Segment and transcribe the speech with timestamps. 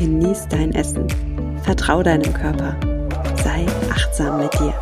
[0.00, 1.06] genieß dein Essen.
[1.62, 2.74] Vertrau deinem Körper.
[3.44, 4.72] Sei achtsam mit dir.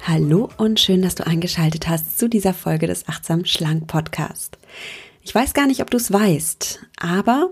[0.00, 4.56] Hallo und schön, dass du eingeschaltet hast zu dieser Folge des Achtsam Schlank Podcast.
[5.20, 7.50] Ich weiß gar nicht, ob du es weißt, aber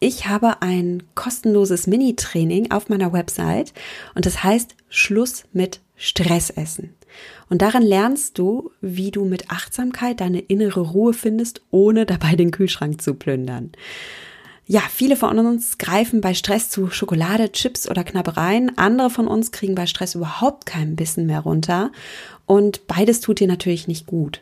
[0.00, 3.72] ich habe ein kostenloses Mini-Training auf meiner Website
[4.14, 6.94] und das heißt Schluss mit Stressessen.
[7.48, 12.50] Und darin lernst du, wie du mit Achtsamkeit deine innere Ruhe findest, ohne dabei den
[12.50, 13.72] Kühlschrank zu plündern.
[14.66, 18.78] Ja, viele von uns greifen bei Stress zu Schokolade, Chips oder Knabbereien.
[18.78, 21.92] Andere von uns kriegen bei Stress überhaupt keinen Bissen mehr runter.
[22.46, 24.40] Und beides tut dir natürlich nicht gut.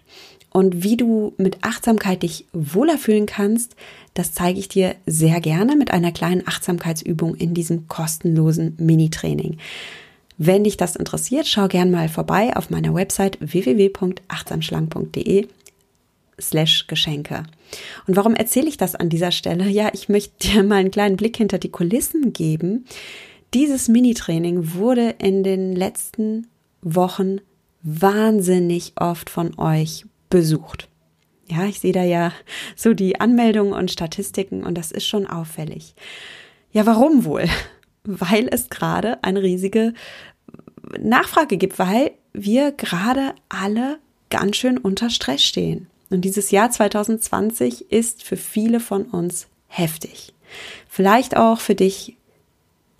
[0.51, 3.75] Und wie du mit Achtsamkeit dich wohler fühlen kannst,
[4.15, 9.57] das zeige ich dir sehr gerne mit einer kleinen Achtsamkeitsübung in diesem kostenlosen Mini-Training.
[10.45, 15.47] Wenn dich das interessiert, schau gern mal vorbei auf meiner Website www.achtsamschlank.de
[16.41, 17.45] slash Geschenke.
[18.09, 19.69] Und warum erzähle ich das an dieser Stelle?
[19.69, 22.87] Ja, ich möchte dir mal einen kleinen Blick hinter die Kulissen geben.
[23.55, 26.49] Dieses Mini-Training wurde in den letzten
[26.81, 27.39] Wochen
[27.85, 30.89] wahnsinnig oft von euch besucht.
[31.49, 32.33] Ja, ich sehe da ja
[32.75, 35.95] so die Anmeldungen und Statistiken und das ist schon auffällig.
[36.73, 37.45] Ja, warum wohl?
[38.05, 39.95] Weil es gerade eine riesige
[41.01, 43.99] Nachfrage gibt, weil wir gerade alle
[44.31, 45.89] ganz schön unter Stress stehen.
[46.11, 50.35] Und dieses Jahr 2020 ist für viele von uns heftig.
[50.89, 52.17] Vielleicht auch für dich,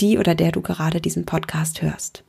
[0.01, 2.25] die oder der du gerade diesen Podcast hörst.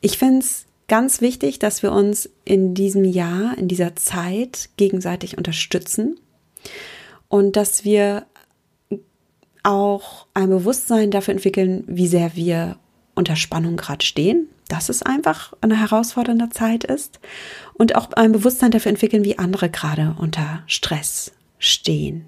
[0.00, 5.36] Ich finde es ganz wichtig, dass wir uns in diesem Jahr, in dieser Zeit gegenseitig
[5.36, 6.18] unterstützen
[7.28, 8.26] und dass wir
[9.62, 12.78] auch ein Bewusstsein dafür entwickeln, wie sehr wir
[13.14, 17.20] unter Spannung gerade stehen, dass es einfach eine herausfordernde Zeit ist
[17.74, 22.26] und auch ein Bewusstsein dafür entwickeln, wie andere gerade unter Stress stehen.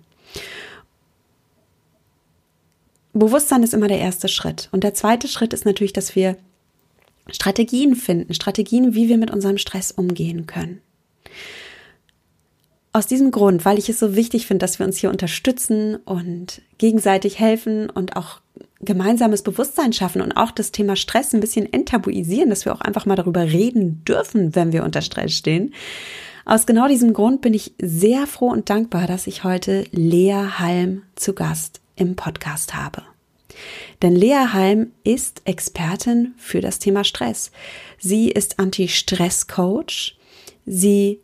[3.12, 4.68] Bewusstsein ist immer der erste Schritt.
[4.72, 6.36] Und der zweite Schritt ist natürlich, dass wir
[7.30, 10.80] Strategien finden, Strategien, wie wir mit unserem Stress umgehen können.
[12.92, 16.60] Aus diesem Grund, weil ich es so wichtig finde, dass wir uns hier unterstützen und
[16.78, 18.40] gegenseitig helfen und auch
[18.82, 23.06] gemeinsames Bewusstsein schaffen und auch das Thema Stress ein bisschen enttabuisieren, dass wir auch einfach
[23.06, 25.72] mal darüber reden dürfen, wenn wir unter Stress stehen.
[26.44, 31.02] Aus genau diesem Grund bin ich sehr froh und dankbar, dass ich heute Lea Halm
[31.14, 33.02] zu Gast im Podcast habe.
[34.00, 37.52] Denn Lea Halm ist Expertin für das Thema Stress.
[37.98, 40.16] Sie ist Anti-Stress-Coach.
[40.66, 41.20] Sie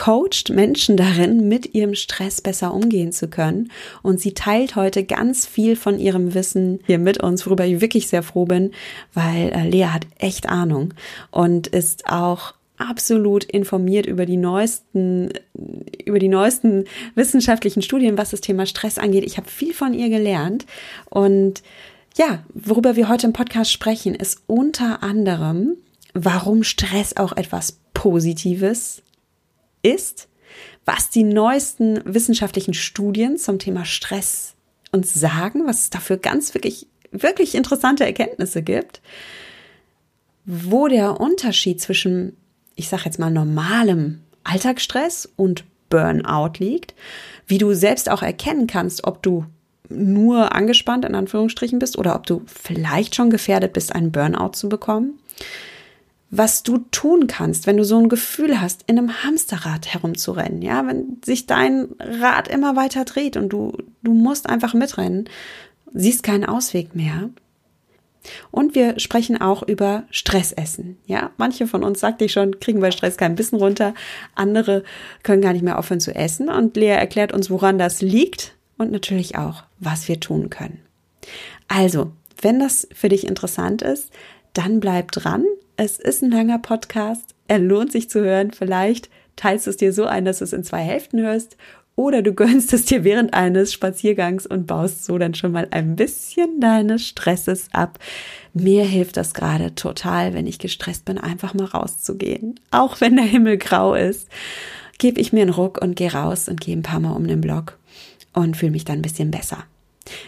[0.00, 3.70] coacht Menschen darin, mit ihrem Stress besser umgehen zu können.
[4.02, 8.08] Und sie teilt heute ganz viel von ihrem Wissen hier mit uns, worüber ich wirklich
[8.08, 8.72] sehr froh bin,
[9.12, 10.94] weil äh, Lea hat echt Ahnung
[11.30, 15.34] und ist auch absolut informiert über die neuesten,
[16.06, 16.84] über die neuesten
[17.14, 19.24] wissenschaftlichen Studien, was das Thema Stress angeht.
[19.24, 20.64] Ich habe viel von ihr gelernt
[21.10, 21.62] und
[22.16, 25.76] ja, worüber wir heute im Podcast sprechen, ist unter anderem,
[26.14, 29.02] warum Stress auch etwas Positives
[29.82, 30.28] ist,
[30.84, 34.54] was die neuesten wissenschaftlichen Studien zum Thema Stress
[34.92, 39.00] uns sagen, was es dafür ganz wirklich, wirklich interessante Erkenntnisse gibt,
[40.44, 42.36] wo der Unterschied zwischen,
[42.74, 46.94] ich sage jetzt mal, normalem Alltagsstress und Burnout liegt,
[47.46, 49.44] wie du selbst auch erkennen kannst, ob du
[49.88, 54.68] nur angespannt in Anführungsstrichen bist oder ob du vielleicht schon gefährdet bist, einen Burnout zu
[54.68, 55.18] bekommen
[56.30, 60.86] was du tun kannst, wenn du so ein Gefühl hast, in einem Hamsterrad herumzurennen, ja,
[60.86, 65.28] wenn sich dein Rad immer weiter dreht und du, du musst einfach mitrennen,
[65.92, 67.30] siehst keinen Ausweg mehr.
[68.50, 70.98] Und wir sprechen auch über Stressessen.
[71.06, 73.94] Ja, manche von uns, sagte ich schon, kriegen bei Stress kein Bissen runter.
[74.34, 74.84] Andere
[75.22, 76.48] können gar nicht mehr aufhören zu essen.
[76.48, 80.80] Und Lea erklärt uns, woran das liegt und natürlich auch, was wir tun können.
[81.66, 82.12] Also,
[82.42, 84.10] wenn das für dich interessant ist,
[84.52, 85.44] dann bleib dran.
[85.82, 87.34] Es ist ein langer Podcast.
[87.48, 88.50] Er lohnt sich zu hören.
[88.50, 91.56] Vielleicht teilst du es dir so ein, dass du es in zwei Hälften hörst.
[91.96, 95.96] Oder du gönnst es dir während eines Spaziergangs und baust so dann schon mal ein
[95.96, 97.98] bisschen deines Stresses ab.
[98.52, 102.60] Mir hilft das gerade total, wenn ich gestresst bin, einfach mal rauszugehen.
[102.70, 104.28] Auch wenn der Himmel grau ist.
[104.98, 107.40] gebe ich mir einen Ruck und gehe raus und gehe ein paar Mal um den
[107.40, 107.78] Block
[108.34, 109.64] und fühle mich dann ein bisschen besser.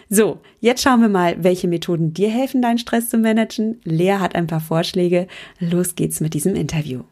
[0.09, 3.81] So, jetzt schauen wir mal, welche Methoden dir helfen, deinen Stress zu managen.
[3.85, 5.27] Lea hat ein paar Vorschläge.
[5.59, 7.05] Los geht's mit diesem Interview.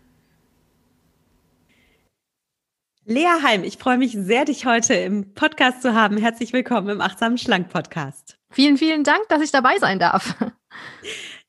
[3.07, 6.17] Lea Heim, ich freue mich sehr, dich heute im Podcast zu haben.
[6.17, 8.37] Herzlich willkommen im Achtsamen Schlank Podcast.
[8.53, 10.37] Vielen, vielen Dank, dass ich dabei sein darf.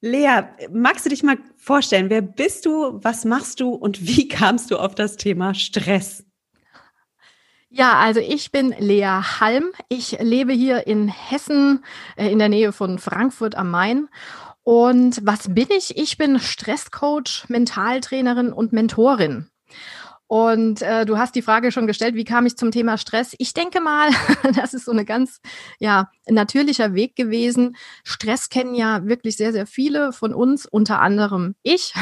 [0.01, 0.41] Lea,
[0.71, 4.77] magst du dich mal vorstellen, wer bist du, was machst du und wie kamst du
[4.77, 6.25] auf das Thema Stress?
[7.73, 9.71] Ja, also ich bin Lea Halm.
[9.87, 11.85] Ich lebe hier in Hessen
[12.17, 14.09] äh, in der Nähe von Frankfurt am Main.
[14.63, 15.97] Und was bin ich?
[15.97, 19.47] Ich bin Stresscoach, Mentaltrainerin und Mentorin.
[20.27, 23.35] Und äh, du hast die Frage schon gestellt, wie kam ich zum Thema Stress?
[23.37, 24.09] Ich denke mal,
[24.55, 25.39] das ist so eine ganz
[25.79, 27.77] ja natürlicher Weg gewesen.
[28.03, 31.93] Stress kennen ja wirklich sehr sehr viele von uns, unter anderem ich.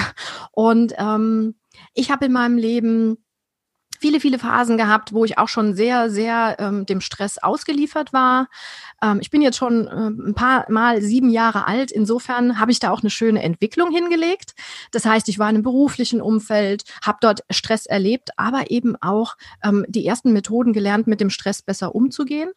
[0.52, 1.60] Und ähm,
[1.94, 3.18] ich habe in meinem Leben
[4.00, 8.48] viele, viele Phasen gehabt, wo ich auch schon sehr, sehr ähm, dem Stress ausgeliefert war.
[9.04, 11.92] Ähm, ich bin jetzt schon äh, ein paar Mal sieben Jahre alt.
[11.92, 14.56] Insofern habe ich da auch eine schöne Entwicklung hingelegt.
[14.92, 19.36] Das heißt, ich war in einem beruflichen Umfeld, habe dort Stress erlebt, aber eben auch
[19.64, 22.52] ähm, die ersten Methoden gelernt, mit dem Stress besser umzugehen.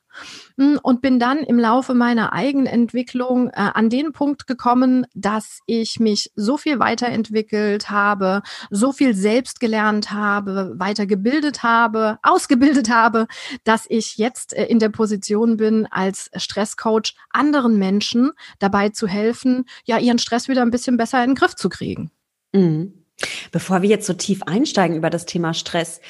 [0.59, 5.99] Hm, und bin dann im Laufe meiner Eigenentwicklung äh, an den Punkt gekommen, dass ich
[5.99, 11.32] mich so viel weiterentwickelt habe, so viel selbst gelernt habe, weitergebildet
[11.63, 13.27] habe, ausgebildet habe,
[13.65, 19.65] dass ich jetzt äh, in der Position bin, als Stresscoach anderen Menschen dabei zu helfen,
[19.85, 22.11] ja, ihren Stress wieder ein bisschen besser in den Griff zu kriegen.
[22.53, 23.05] Mhm.
[23.51, 26.01] Bevor wir jetzt so tief einsteigen über das Thema Stress,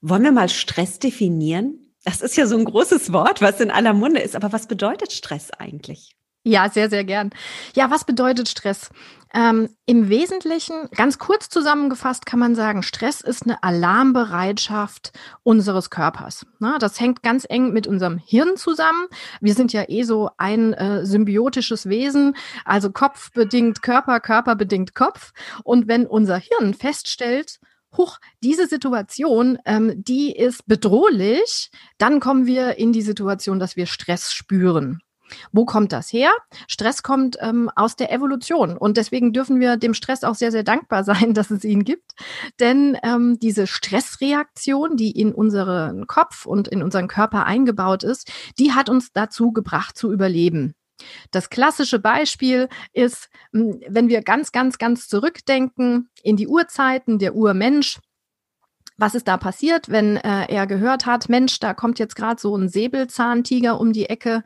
[0.00, 1.78] wollen wir mal Stress definieren?
[2.04, 4.36] Das ist ja so ein großes Wort, was in aller Munde ist.
[4.36, 6.16] Aber was bedeutet Stress eigentlich?
[6.42, 7.30] Ja, sehr, sehr gern.
[7.74, 8.90] Ja, was bedeutet Stress?
[9.32, 15.12] Ähm, Im Wesentlichen, ganz kurz zusammengefasst, kann man sagen, Stress ist eine Alarmbereitschaft
[15.44, 16.46] unseres Körpers.
[16.58, 19.06] Na, das hängt ganz eng mit unserem Hirn zusammen.
[19.40, 24.94] Wir sind ja eh so ein äh, symbiotisches Wesen, also Kopf bedingt Körper, Körper bedingt
[24.94, 25.32] Kopf.
[25.62, 27.60] Und wenn unser Hirn feststellt,
[27.96, 33.86] huch, diese Situation, ähm, die ist bedrohlich, dann kommen wir in die Situation, dass wir
[33.86, 35.00] Stress spüren.
[35.52, 36.30] Wo kommt das her?
[36.68, 40.64] Stress kommt ähm, aus der Evolution und deswegen dürfen wir dem Stress auch sehr, sehr
[40.64, 42.12] dankbar sein, dass es ihn gibt.
[42.58, 48.72] Denn ähm, diese Stressreaktion, die in unseren Kopf und in unseren Körper eingebaut ist, die
[48.72, 50.74] hat uns dazu gebracht zu überleben.
[51.30, 57.34] Das klassische Beispiel ist, hm, wenn wir ganz, ganz, ganz zurückdenken in die Urzeiten, der
[57.34, 57.98] Urmensch,
[59.00, 62.54] was ist da passiert, wenn äh, er gehört hat, Mensch, da kommt jetzt gerade so
[62.54, 64.44] ein Säbelzahntiger um die Ecke,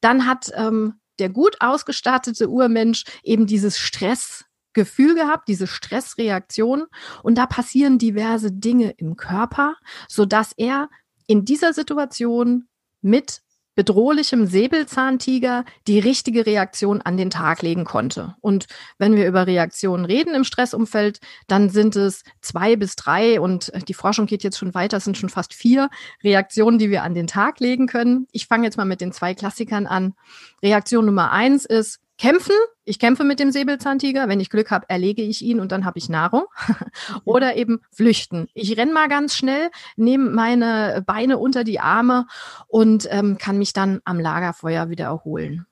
[0.00, 6.84] dann hat ähm, der gut ausgestattete Urmensch eben dieses Stressgefühl gehabt, diese Stressreaktion.
[7.22, 9.74] Und da passieren diverse Dinge im Körper,
[10.08, 10.88] so dass er
[11.26, 12.68] in dieser Situation
[13.00, 13.42] mit
[13.76, 18.34] bedrohlichem Säbelzahntiger die richtige Reaktion an den Tag legen konnte.
[18.40, 18.66] Und
[18.98, 23.94] wenn wir über Reaktionen reden im Stressumfeld, dann sind es zwei bis drei und die
[23.94, 25.90] Forschung geht jetzt schon weiter, es sind schon fast vier
[26.24, 28.26] Reaktionen, die wir an den Tag legen können.
[28.32, 30.14] Ich fange jetzt mal mit den zwei Klassikern an.
[30.62, 32.54] Reaktion Nummer eins ist kämpfen.
[32.84, 34.28] Ich kämpfe mit dem Säbelzahntiger.
[34.28, 36.44] Wenn ich Glück habe, erlege ich ihn und dann habe ich Nahrung.
[37.24, 38.48] Oder eben flüchten.
[38.54, 42.26] Ich renn mal ganz schnell, nehme meine Beine unter die Arme
[42.66, 45.66] und ähm, kann mich dann am Lagerfeuer wieder erholen.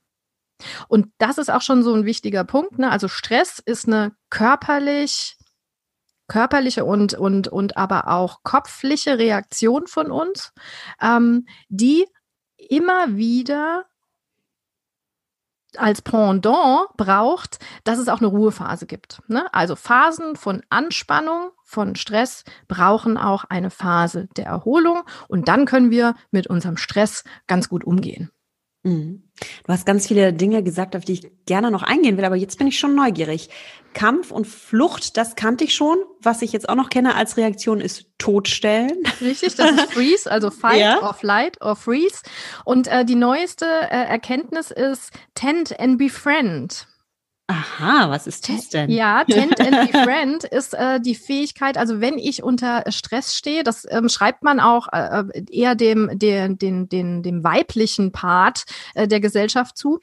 [0.88, 2.78] Und das ist auch schon so ein wichtiger Punkt.
[2.78, 2.90] Ne?
[2.90, 5.36] Also Stress ist eine körperlich
[6.26, 10.54] körperliche und, und, und aber auch kopfliche Reaktion von uns,
[10.98, 12.06] ähm, die
[12.56, 13.84] immer wieder
[15.78, 19.22] als Pendant braucht, dass es auch eine Ruhephase gibt.
[19.28, 19.46] Ne?
[19.52, 25.90] Also Phasen von Anspannung, von Stress brauchen auch eine Phase der Erholung und dann können
[25.90, 28.30] wir mit unserem Stress ganz gut umgehen.
[28.84, 29.22] Mhm.
[29.66, 32.58] Du hast ganz viele Dinge gesagt, auf die ich gerne noch eingehen will, aber jetzt
[32.58, 33.48] bin ich schon neugierig.
[33.94, 35.96] Kampf und Flucht, das kannte ich schon.
[36.20, 39.02] Was ich jetzt auch noch kenne als Reaktion ist Todstellen.
[39.20, 41.02] Richtig, das ist Freeze, also Fight ja.
[41.02, 42.22] or Flight or Freeze.
[42.64, 46.86] Und äh, die neueste äh, Erkenntnis ist Tend and Befriend.
[47.46, 48.90] Aha, was ist das denn?
[48.90, 53.86] Ja, Tend and Befriend ist äh, die Fähigkeit, also wenn ich unter Stress stehe, das
[53.90, 59.06] ähm, schreibt man auch äh, äh eher dem, den, den, den, dem weiblichen Part äh,
[59.06, 60.00] der Gesellschaft zu.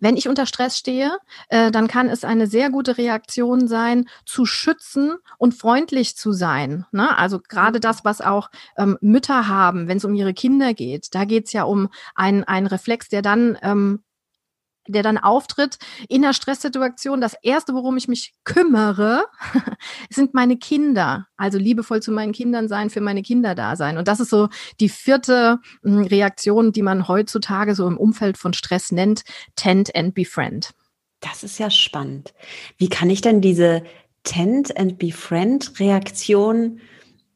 [0.00, 1.16] Wenn ich unter Stress stehe,
[1.48, 6.84] äh, dann kann es eine sehr gute Reaktion sein, zu schützen und freundlich zu sein.
[6.90, 7.16] Ne?
[7.16, 11.24] Also gerade das, was auch ähm, Mütter haben, wenn es um ihre Kinder geht, da
[11.24, 14.02] geht es ja um einen, einen Reflex, der dann ähm,
[14.88, 17.20] der dann auftritt in der Stresssituation.
[17.20, 19.24] Das erste, worum ich mich kümmere,
[20.10, 21.26] sind meine Kinder.
[21.36, 23.98] Also liebevoll zu meinen Kindern sein, für meine Kinder da sein.
[23.98, 24.48] Und das ist so
[24.80, 29.22] die vierte hm, Reaktion, die man heutzutage so im Umfeld von Stress nennt,
[29.56, 30.70] tend and befriend.
[31.20, 32.34] Das ist ja spannend.
[32.76, 33.82] Wie kann ich denn diese
[34.24, 36.80] tend and befriend Reaktion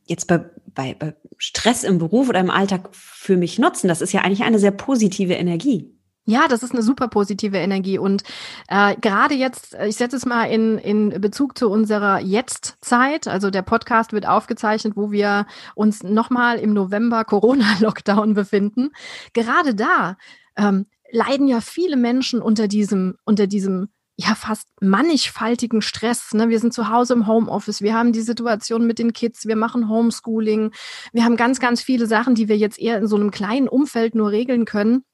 [0.05, 3.88] jetzt bei, bei, bei Stress im Beruf oder im Alltag für mich nutzen?
[3.88, 5.98] Das ist ja eigentlich eine sehr positive Energie.
[6.28, 7.97] Ja, das ist eine super positive Energie.
[7.97, 8.23] Und
[8.68, 13.26] äh, gerade jetzt, ich setze es mal in, in Bezug zu unserer Jetzt-Zeit.
[13.26, 18.90] Also der Podcast wird aufgezeichnet, wo wir uns nochmal im November Corona-Lockdown befinden.
[19.32, 20.18] Gerade da
[20.58, 26.35] ähm, leiden ja viele Menschen unter diesem, unter diesem ja fast mannigfaltigen Stress.
[26.35, 26.50] Ne?
[26.50, 29.88] Wir sind zu Hause im Homeoffice, wir haben die Situation mit den Kids, wir machen
[29.88, 30.73] Homeschooling,
[31.14, 34.14] wir haben ganz, ganz viele Sachen, die wir jetzt eher in so einem kleinen Umfeld
[34.14, 35.04] nur regeln können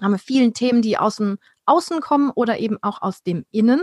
[0.00, 3.82] haben wir vielen Themen, die aus dem Außen kommen oder eben auch aus dem Innen.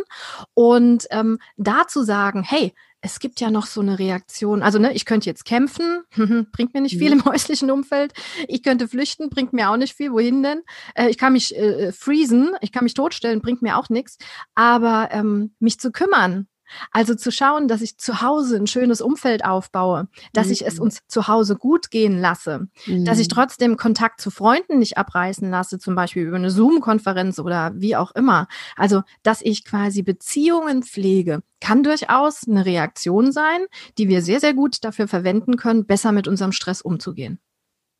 [0.54, 4.62] Und ähm, da zu sagen, hey, es gibt ja noch so eine Reaktion.
[4.62, 6.04] Also, ne, ich könnte jetzt kämpfen,
[6.52, 7.22] bringt mir nicht viel mhm.
[7.22, 8.14] im häuslichen Umfeld.
[8.48, 10.12] Ich könnte flüchten, bringt mir auch nicht viel.
[10.12, 10.62] Wohin denn?
[10.94, 14.18] Äh, ich kann mich äh, freezen, ich kann mich totstellen, bringt mir auch nichts.
[14.54, 16.48] Aber ähm, mich zu kümmern,
[16.92, 20.54] also zu schauen, dass ich zu Hause ein schönes Umfeld aufbaue, dass mhm.
[20.54, 20.84] ich es mhm.
[20.84, 23.06] uns zu Hause gut gehen lasse, mhm.
[23.06, 23.34] dass ich mhm.
[23.34, 28.12] trotzdem Kontakt zu Freunden nicht abreißen lasse, zum Beispiel über eine Zoom-Konferenz oder wie auch
[28.12, 28.48] immer.
[28.76, 33.66] Also, dass ich quasi Beziehungen pflege, kann durchaus eine Reaktion sein,
[33.98, 37.40] die wir sehr, sehr gut dafür verwenden können, besser mit unserem Stress umzugehen.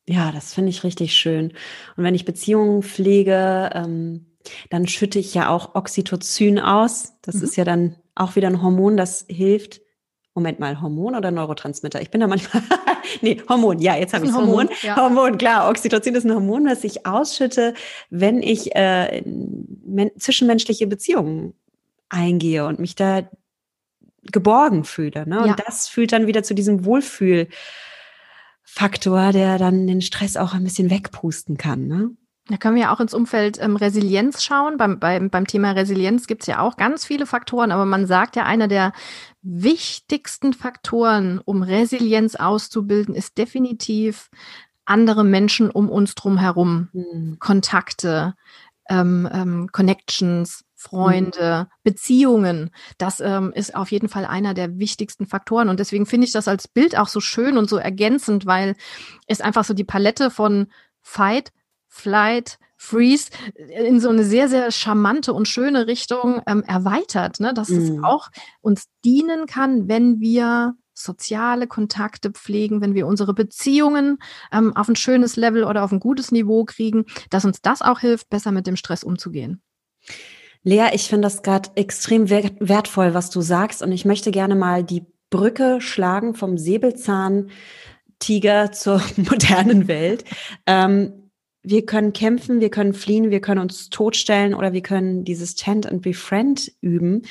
[0.08, 1.54] Ja, das finde ich richtig schön.
[1.96, 4.26] Und wenn ich Beziehungen pflege, ähm,
[4.70, 7.14] dann schütte ich ja auch Oxytocin aus.
[7.22, 7.44] Das mhm.
[7.44, 9.82] ist ja dann auch wieder ein Hormon, das hilft.
[10.34, 12.02] Moment mal, Hormon oder Neurotransmitter?
[12.02, 12.64] Ich bin da manchmal,
[13.22, 14.50] nee, Hormon, ja, jetzt habe ich Hormon.
[14.50, 14.96] Hormon, ja.
[14.96, 17.74] Hormon, klar, Oxytocin ist ein Hormon, das ich ausschütte,
[18.10, 19.24] wenn ich äh,
[20.18, 21.54] zwischenmenschliche Beziehungen
[22.08, 23.30] eingehe und mich da
[24.32, 25.28] geborgen fühle.
[25.28, 25.42] Ne?
[25.42, 25.56] Und ja.
[25.66, 31.58] das führt dann wieder zu diesem Wohlfühlfaktor, der dann den Stress auch ein bisschen wegpusten
[31.58, 31.88] kann.
[31.88, 32.12] Ne?
[32.48, 34.78] Da können wir auch ins Umfeld ähm, Resilienz schauen.
[34.78, 38.36] Beim, beim, beim Thema Resilienz gibt es ja auch ganz viele Faktoren, aber man sagt
[38.36, 38.94] ja, einer der
[39.42, 44.30] wichtigsten Faktoren, um Resilienz auszubilden, ist definitiv
[44.86, 47.38] andere Menschen um uns drum herum, mhm.
[47.40, 48.34] Kontakte,
[48.90, 51.74] ähm, ähm, Connections, Freunde, mhm.
[51.84, 52.72] Beziehungen.
[52.98, 55.70] Das ähm, ist auf jeden Fall einer der wichtigsten Faktoren.
[55.70, 58.76] Und deswegen finde ich das als Bild auch so schön und so ergänzend, weil
[59.28, 60.68] es einfach so die Palette von
[61.02, 61.52] Fight,
[61.92, 67.54] Flight, Freeze in so eine sehr, sehr charmante und schöne Richtung ähm, erweitert, ne?
[67.54, 67.78] dass mm.
[67.78, 68.04] es mhm.
[68.04, 68.30] auch
[68.62, 74.18] uns dienen kann, wenn wir soziale Kontakte pflegen, wenn wir unsere Beziehungen
[74.52, 78.00] ähm, auf ein schönes Level oder auf ein gutes Niveau kriegen, dass uns das auch
[78.00, 79.62] hilft, besser mit dem Stress umzugehen.
[80.64, 83.82] Lea, ich finde das gerade extrem wertvoll, was du sagst.
[83.82, 90.24] Und ich möchte gerne mal die Brücke schlagen vom Säbelzahntiger zur modernen Welt.
[90.66, 91.31] Ähm,
[91.64, 95.86] wir können kämpfen, wir können fliehen, wir können uns totstellen oder wir können dieses Tent
[95.86, 97.24] and Befriend üben.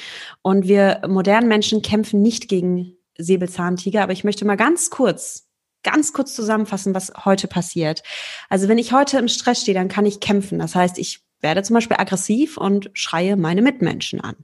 [0.43, 5.49] Und wir modernen Menschen kämpfen nicht gegen Säbelzahntiger, aber ich möchte mal ganz kurz,
[5.83, 8.03] ganz kurz zusammenfassen, was heute passiert.
[8.49, 10.59] Also wenn ich heute im Stress stehe, dann kann ich kämpfen.
[10.59, 14.37] Das heißt, ich werde zum Beispiel aggressiv und schreie meine Mitmenschen an.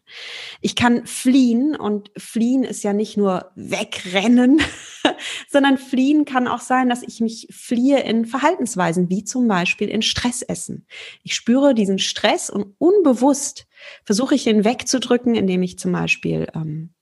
[0.61, 4.61] Ich kann fliehen und fliehen ist ja nicht nur wegrennen,
[5.49, 10.03] sondern fliehen kann auch sein, dass ich mich fliehe in Verhaltensweisen, wie zum Beispiel in
[10.03, 10.87] Stressessen.
[11.23, 13.67] Ich spüre diesen Stress und unbewusst
[14.05, 16.96] versuche ich ihn wegzudrücken, indem ich zum Beispiel ähm,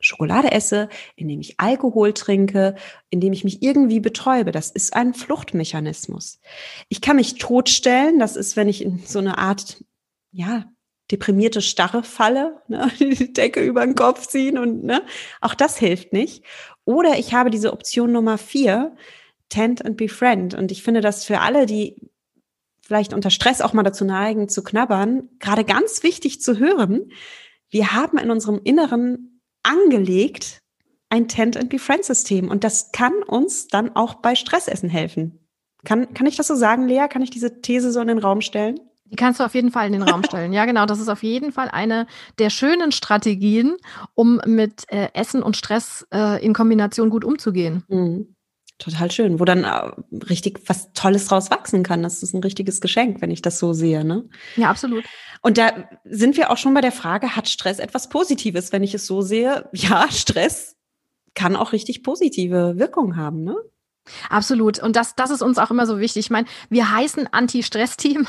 [0.00, 2.74] Schokolade esse, indem ich Alkohol trinke,
[3.10, 4.50] indem ich mich irgendwie betäube.
[4.50, 6.40] Das ist ein Fluchtmechanismus.
[6.88, 8.18] Ich kann mich totstellen.
[8.18, 9.84] Das ist, wenn ich in so eine Art,
[10.32, 10.64] ja,
[11.10, 12.90] deprimierte Starre falle, ne?
[12.98, 15.02] die Decke über den Kopf ziehen und ne?
[15.40, 16.44] auch das hilft nicht.
[16.84, 18.96] Oder ich habe diese Option Nummer vier,
[19.48, 20.54] Tend and Befriend.
[20.54, 21.96] Und ich finde das für alle, die
[22.80, 27.12] vielleicht unter Stress auch mal dazu neigen, zu knabbern, gerade ganz wichtig zu hören.
[27.68, 29.29] Wir haben in unserem Inneren
[29.62, 30.60] angelegt
[31.10, 35.40] ein Tent and Befriend System und das kann uns dann auch bei Stressessen helfen.
[35.84, 37.08] Kann, kann ich das so sagen, Lea?
[37.08, 38.78] Kann ich diese These so in den Raum stellen?
[39.06, 40.52] Die kannst du auf jeden Fall in den Raum stellen.
[40.52, 40.86] Ja, genau.
[40.86, 42.06] Das ist auf jeden Fall eine
[42.38, 43.76] der schönen Strategien,
[44.14, 47.82] um mit äh, Essen und Stress äh, in Kombination gut umzugehen.
[47.88, 48.36] Mhm.
[48.80, 49.92] Total schön, wo dann äh,
[50.28, 52.02] richtig was Tolles draus wachsen kann.
[52.02, 54.04] Das ist ein richtiges Geschenk, wenn ich das so sehe.
[54.04, 54.24] Ne?
[54.56, 55.04] Ja, absolut.
[55.42, 58.94] Und da sind wir auch schon bei der Frage, hat Stress etwas Positives, wenn ich
[58.94, 59.68] es so sehe?
[59.72, 60.76] Ja, Stress
[61.34, 63.56] kann auch richtig positive Wirkungen haben, ne?
[64.28, 64.78] Absolut.
[64.82, 66.26] Und das, das ist uns auch immer so wichtig.
[66.26, 68.26] Ich meine, wir heißen Anti-Stress-Team,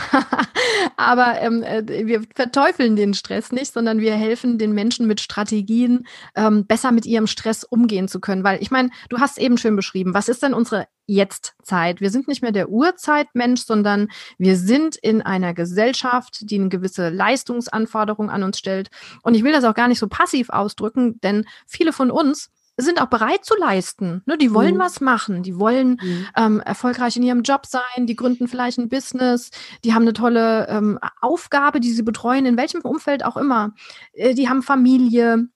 [0.97, 6.07] aber ähm, äh, wir verteufeln den Stress nicht, sondern wir helfen den Menschen mit Strategien,
[6.35, 8.43] ähm, besser mit ihrem Stress umgehen zu können.
[8.43, 12.01] Weil ich meine, du hast eben schön beschrieben, was ist denn unsere Jetztzeit?
[12.01, 14.07] Wir sind nicht mehr der Urzeitmensch, sondern
[14.37, 18.89] wir sind in einer Gesellschaft, die eine gewisse Leistungsanforderung an uns stellt.
[19.23, 23.01] Und ich will das auch gar nicht so passiv ausdrücken, denn viele von uns sind
[23.01, 24.23] auch bereit zu leisten.
[24.25, 24.37] Ne?
[24.37, 24.79] Die wollen mhm.
[24.79, 26.27] was machen, die wollen mhm.
[26.35, 29.51] ähm, erfolgreich in ihrem Job sein, die gründen vielleicht ein Business,
[29.83, 33.73] die haben eine tolle ähm, Aufgabe, die sie betreuen, in welchem Umfeld auch immer.
[34.13, 35.47] Äh, die haben Familie,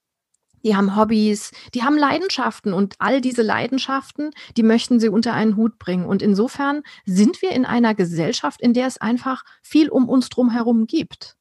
[0.65, 5.55] die haben Hobbys, die haben Leidenschaften und all diese Leidenschaften, die möchten sie unter einen
[5.55, 6.05] Hut bringen.
[6.05, 10.49] Und insofern sind wir in einer Gesellschaft, in der es einfach viel um uns drum
[10.49, 11.37] herum gibt.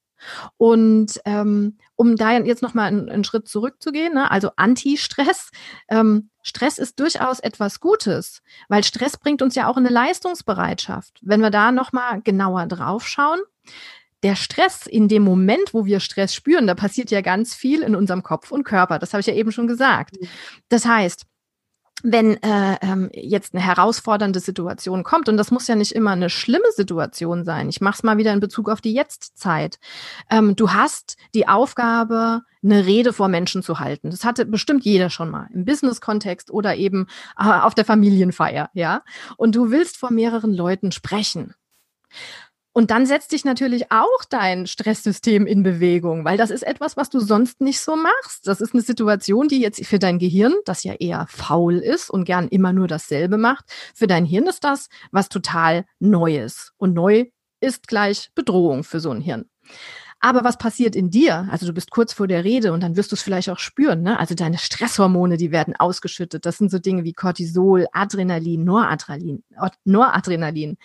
[0.56, 5.50] Und ähm, um da jetzt nochmal einen, einen Schritt zurückzugehen, ne, also Anti-Stress.
[5.88, 11.20] Ähm, Stress ist durchaus etwas Gutes, weil Stress bringt uns ja auch in eine Leistungsbereitschaft.
[11.22, 13.40] Wenn wir da nochmal genauer drauf schauen,
[14.22, 17.94] der Stress in dem Moment, wo wir Stress spüren, da passiert ja ganz viel in
[17.94, 18.98] unserem Kopf und Körper.
[18.98, 20.16] Das habe ich ja eben schon gesagt.
[20.20, 20.28] Mhm.
[20.70, 21.26] Das heißt,
[22.02, 26.28] wenn äh, ähm, jetzt eine herausfordernde Situation kommt, und das muss ja nicht immer eine
[26.28, 29.78] schlimme Situation sein, ich mache es mal wieder in Bezug auf die Jetztzeit.
[30.30, 34.10] Ähm, du hast die Aufgabe, eine Rede vor Menschen zu halten.
[34.10, 37.06] Das hatte bestimmt jeder schon mal im Business-Kontext oder eben
[37.38, 39.02] äh, auf der Familienfeier, ja.
[39.36, 41.54] Und du willst vor mehreren Leuten sprechen.
[42.76, 47.08] Und dann setzt dich natürlich auch dein Stresssystem in Bewegung, weil das ist etwas, was
[47.08, 48.48] du sonst nicht so machst.
[48.48, 52.24] Das ist eine Situation, die jetzt für dein Gehirn, das ja eher faul ist und
[52.24, 53.64] gern immer nur dasselbe macht,
[53.94, 56.72] für dein Hirn ist das was total Neues.
[56.76, 57.26] Und neu
[57.60, 59.48] ist gleich Bedrohung für so ein Hirn.
[60.24, 61.46] Aber was passiert in dir?
[61.50, 64.00] Also du bist kurz vor der Rede und dann wirst du es vielleicht auch spüren.
[64.00, 64.18] Ne?
[64.18, 66.46] Also deine Stresshormone, die werden ausgeschüttet.
[66.46, 69.42] Das sind so Dinge wie Cortisol, Adrenalin, Noradrenalin.
[69.84, 70.78] Noradrenalin.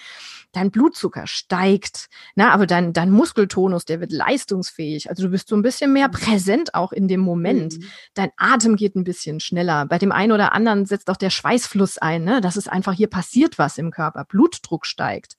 [0.51, 2.51] Dein Blutzucker steigt, ne?
[2.51, 5.09] aber dein, dein Muskeltonus, der wird leistungsfähig.
[5.09, 7.77] Also du bist so ein bisschen mehr präsent auch in dem Moment.
[7.77, 7.83] Mhm.
[8.15, 9.85] Dein Atem geht ein bisschen schneller.
[9.85, 12.25] Bei dem einen oder anderen setzt auch der Schweißfluss ein.
[12.25, 12.41] Ne?
[12.41, 14.25] Das ist einfach, hier passiert was im Körper.
[14.25, 15.37] Blutdruck steigt.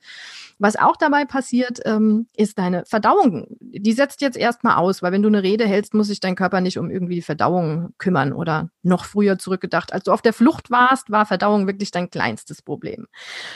[0.59, 3.47] Was auch dabei passiert, ähm, ist deine Verdauung.
[3.61, 6.61] Die setzt jetzt erstmal aus, weil wenn du eine Rede hältst, muss sich dein Körper
[6.61, 9.93] nicht um irgendwie die Verdauung kümmern oder noch früher zurückgedacht.
[9.93, 13.07] Als du auf der Flucht warst, war Verdauung wirklich dein kleinstes Problem.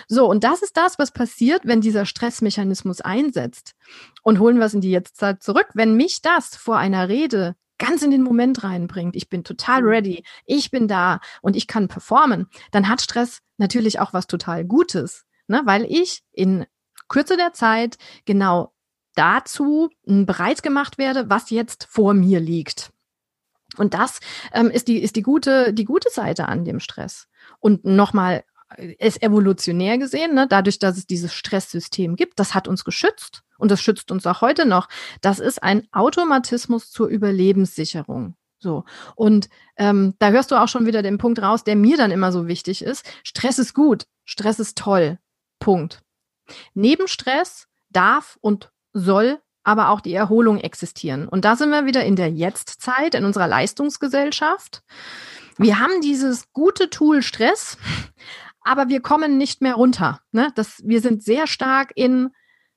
[0.09, 3.75] So, und das ist das, was passiert, wenn dieser Stressmechanismus einsetzt.
[4.23, 5.69] Und holen wir es in die Jetztzeit zurück.
[5.75, 9.89] Wenn mich das vor einer Rede ganz in den Moment reinbringt, ich bin total mhm.
[9.89, 14.65] ready, ich bin da und ich kann performen, dann hat Stress natürlich auch was total
[14.65, 15.63] Gutes, ne?
[15.65, 16.67] weil ich in
[17.09, 18.74] Kürze der Zeit genau
[19.15, 22.91] dazu hm, bereit gemacht werde, was jetzt vor mir liegt.
[23.77, 24.21] Und das
[24.53, 27.29] ähm, ist die ist die gute die gute Seite an dem Stress.
[27.59, 28.45] Und nochmal
[28.99, 33.71] ist evolutionär gesehen, ne, dadurch, dass es dieses Stresssystem gibt, das hat uns geschützt und
[33.71, 34.89] das schützt uns auch heute noch.
[35.21, 38.37] Das ist ein Automatismus zur Überlebenssicherung.
[38.59, 38.85] So.
[39.15, 42.33] Und ähm, da hörst du auch schon wieder den Punkt raus, der mir dann immer
[42.33, 43.05] so wichtig ist.
[43.23, 45.19] Stress ist gut, Stress ist toll.
[45.59, 46.03] Punkt.
[46.73, 51.27] Neben Stress darf und soll aber auch die Erholung existieren.
[51.27, 54.83] Und da sind wir wieder in der Jetztzeit, in unserer Leistungsgesellschaft.
[55.57, 57.79] Wir haben dieses gute Tool Stress,
[58.61, 60.21] aber wir kommen nicht mehr runter.
[60.33, 60.49] Ne?
[60.55, 62.31] Das, wir sind sehr stark in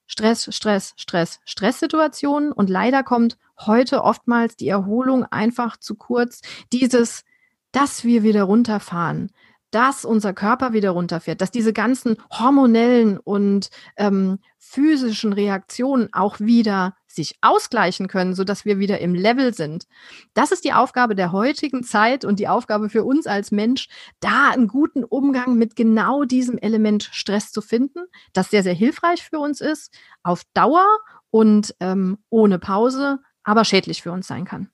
[0.06, 6.42] Stress, Stress, Stress, Stresssituationen und leider kommt heute oftmals die Erholung einfach zu kurz.
[6.72, 7.26] Dieses,
[7.74, 9.32] dass wir wieder runterfahren,
[9.78, 16.96] dass unser Körper wieder runterfährt, dass diese ganzen hormonellen und ähm, physischen Reaktionen auch wieder
[17.06, 19.86] sich ausgleichen können, so dass wir wieder im Level sind.
[20.34, 23.88] Das ist die Aufgabe der heutigen Zeit und die Aufgabe für uns als Mensch,
[24.20, 28.00] da einen guten Umgang mit genau diesem Element Stress zu finden,
[28.34, 30.88] das sehr, sehr hilfreich für uns ist, auf Dauer
[31.30, 34.72] und ähm, ohne Pause, aber schädlich für uns sein kann.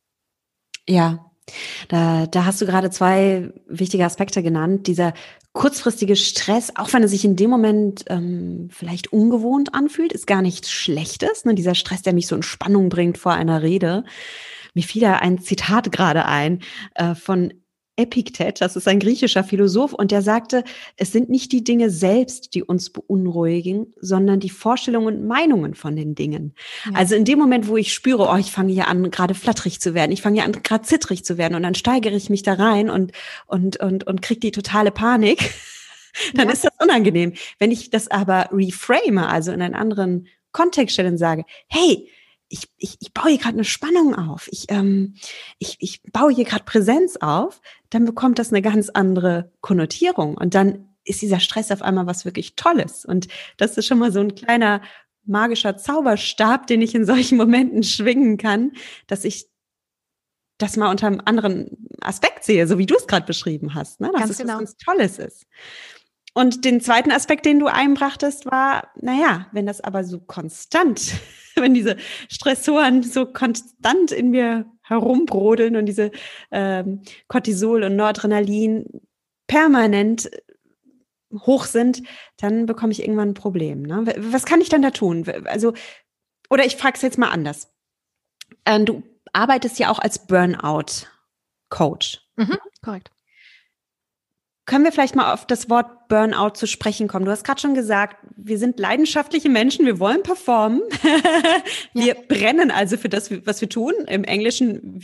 [0.87, 1.32] Ja,
[1.89, 4.87] da, da hast du gerade zwei wichtige Aspekte genannt.
[4.87, 5.13] Dieser
[5.53, 10.41] kurzfristige Stress, auch wenn er sich in dem Moment ähm, vielleicht ungewohnt anfühlt, ist gar
[10.41, 11.45] nichts Schlechtes.
[11.45, 11.53] Ne?
[11.53, 14.03] Dieser Stress, der mich so in Spannung bringt vor einer Rede.
[14.73, 16.61] Mir fiel da ein Zitat gerade ein
[16.95, 17.53] äh, von
[17.95, 20.63] Epiktet, das ist ein griechischer Philosoph, und der sagte,
[20.97, 25.95] es sind nicht die Dinge selbst, die uns beunruhigen, sondern die Vorstellungen und Meinungen von
[25.95, 26.55] den Dingen.
[26.85, 26.93] Ja.
[26.95, 29.93] Also in dem Moment, wo ich spüre, oh, ich fange hier an, gerade flatterig zu
[29.93, 32.53] werden, ich fange hier an, gerade zittrig zu werden, und dann steigere ich mich da
[32.53, 33.11] rein und,
[33.45, 35.53] und, und, und krieg die totale Panik,
[36.33, 36.53] dann ja.
[36.53, 37.33] ist das unangenehm.
[37.59, 42.09] Wenn ich das aber reframe, also in einen anderen Kontext stelle und sage, hey,
[42.53, 45.15] ich, ich, ich baue hier gerade eine Spannung auf, ich, ähm,
[45.57, 47.61] ich, ich baue hier gerade Präsenz auf,
[47.93, 52.25] dann bekommt das eine ganz andere Konnotierung und dann ist dieser Stress auf einmal was
[52.25, 53.05] wirklich Tolles.
[53.05, 53.27] Und
[53.57, 54.81] das ist schon mal so ein kleiner
[55.25, 58.71] magischer Zauberstab, den ich in solchen Momenten schwingen kann,
[59.07, 59.47] dass ich
[60.57, 64.09] das mal unter einem anderen Aspekt sehe, so wie du es gerade beschrieben hast, ne?
[64.11, 64.53] dass ganz es genau.
[64.53, 65.45] was ganz Tolles ist.
[66.33, 71.13] Und den zweiten Aspekt, den du einbrachtest, war, naja, wenn das aber so konstant,
[71.61, 71.97] wenn diese
[72.29, 76.11] Stressoren so konstant in mir herumbrodeln und diese
[76.51, 78.85] ähm, Cortisol und Noradrenalin
[79.47, 80.29] permanent
[81.31, 82.03] hoch sind,
[82.37, 83.81] dann bekomme ich irgendwann ein Problem.
[83.83, 84.05] Ne?
[84.17, 85.25] Was kann ich dann da tun?
[85.45, 85.73] Also,
[86.49, 87.73] oder ich frage es jetzt mal anders.
[88.65, 92.21] Ähm, du arbeitest ja auch als Burnout-Coach.
[92.35, 93.09] Mhm, korrekt.
[94.65, 97.25] Können wir vielleicht mal auf das Wort Burnout zu sprechen kommen?
[97.25, 100.81] Du hast gerade schon gesagt, wir sind leidenschaftliche Menschen, wir wollen performen.
[101.93, 102.13] wir ja.
[102.27, 103.93] brennen also für das, was wir tun.
[104.07, 105.03] Im Englischen,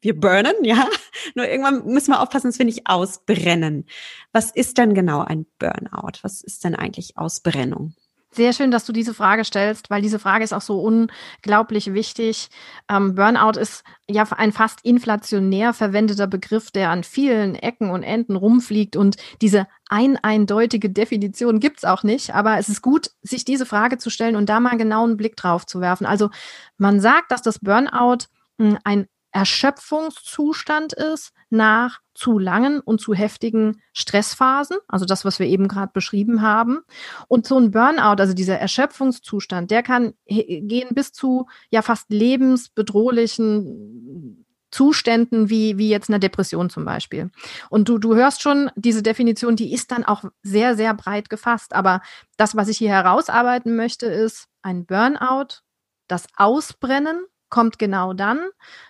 [0.00, 0.88] wir burnen, ja.
[1.34, 3.86] Nur irgendwann müssen wir aufpassen, dass wir nicht ausbrennen.
[4.32, 6.20] Was ist denn genau ein Burnout?
[6.22, 7.94] Was ist denn eigentlich Ausbrennung?
[8.32, 12.48] Sehr schön, dass du diese Frage stellst, weil diese Frage ist auch so unglaublich wichtig.
[12.88, 18.36] Ähm, Burnout ist ja ein fast inflationär verwendeter Begriff, der an vielen Ecken und Enden
[18.36, 22.32] rumfliegt und diese ein eindeutige Definition gibt's auch nicht.
[22.32, 25.34] Aber es ist gut, sich diese Frage zu stellen und da mal genau einen Blick
[25.34, 26.06] drauf zu werfen.
[26.06, 26.30] Also
[26.78, 28.26] man sagt, dass das Burnout
[28.60, 35.46] hm, ein Erschöpfungszustand ist nach zu langen und zu heftigen Stressphasen, also das, was wir
[35.46, 36.80] eben gerade beschrieben haben.
[37.28, 44.44] Und so ein Burnout, also dieser Erschöpfungszustand, der kann gehen bis zu ja fast lebensbedrohlichen
[44.70, 47.30] Zuständen wie, wie jetzt eine Depression zum Beispiel.
[47.70, 51.74] Und du, du hörst schon, diese Definition, die ist dann auch sehr, sehr breit gefasst.
[51.74, 52.02] Aber
[52.36, 55.62] das, was ich hier herausarbeiten möchte, ist ein Burnout,
[56.06, 58.40] das Ausbrennen kommt genau dann,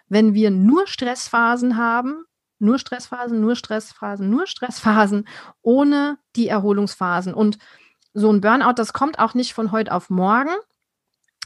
[0.08, 2.24] wenn wir nur Stressphasen haben,
[2.58, 5.26] nur Stressphasen, nur Stressphasen, nur Stressphasen,
[5.62, 7.34] ohne die Erholungsphasen.
[7.34, 7.58] Und
[8.12, 10.54] so ein Burnout, das kommt auch nicht von heute auf morgen,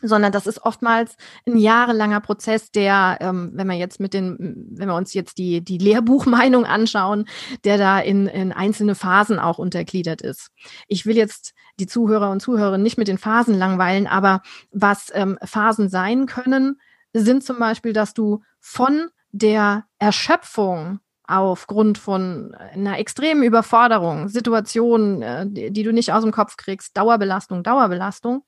[0.03, 4.89] sondern das ist oftmals ein jahrelanger Prozess, der, ähm, wenn wir jetzt mit den, wenn
[4.89, 7.27] wir uns jetzt die, die Lehrbuchmeinung anschauen,
[7.65, 10.51] der da in, in einzelne Phasen auch untergliedert ist.
[10.89, 15.39] Ich will jetzt die Zuhörer und Zuhörerinnen nicht mit den Phasen langweilen, aber was ähm,
[15.43, 16.81] Phasen sein können,
[17.15, 25.71] sind zum Beispiel, dass du von der Erschöpfung aufgrund von einer extremen Überforderung, Situationen, äh,
[25.71, 28.45] die, du nicht aus dem Kopf kriegst, Dauerbelastung, Dauerbelastung,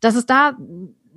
[0.00, 0.56] dass es da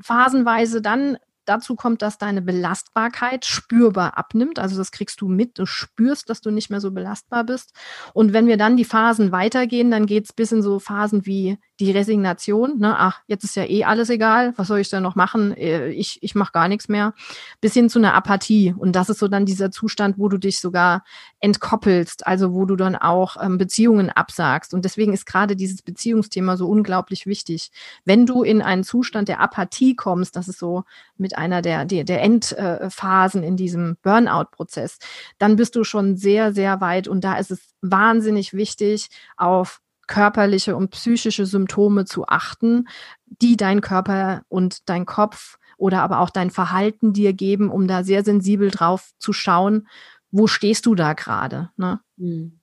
[0.01, 4.58] phasenweise dann dazu kommt, dass deine Belastbarkeit spürbar abnimmt.
[4.58, 7.73] Also das kriegst du mit, du spürst, dass du nicht mehr so belastbar bist.
[8.13, 11.91] Und wenn wir dann die Phasen weitergehen, dann geht's bis in so Phasen wie die
[11.91, 15.55] Resignation, ne, ach, jetzt ist ja eh alles egal, was soll ich denn noch machen?
[15.57, 17.13] Äh, ich, ich mache gar nichts mehr,
[17.59, 18.73] bis hin zu einer Apathie.
[18.77, 21.03] Und das ist so dann dieser Zustand, wo du dich sogar
[21.41, 24.73] entkoppelst, also wo du dann auch ähm, Beziehungen absagst.
[24.73, 27.71] Und deswegen ist gerade dieses Beziehungsthema so unglaublich wichtig.
[28.05, 30.83] Wenn du in einen Zustand der Apathie kommst, das ist so
[31.17, 34.97] mit einer der, der, der Endphasen in diesem Burnout-Prozess,
[35.39, 37.09] dann bist du schon sehr, sehr weit.
[37.09, 42.87] Und da ist es wahnsinnig wichtig, auf körperliche und psychische Symptome zu achten,
[43.25, 48.03] die dein Körper und dein Kopf oder aber auch dein Verhalten dir geben, um da
[48.03, 49.87] sehr sensibel drauf zu schauen,
[50.31, 51.69] wo stehst du da gerade.
[51.77, 51.99] Ne?
[52.17, 52.59] Hm.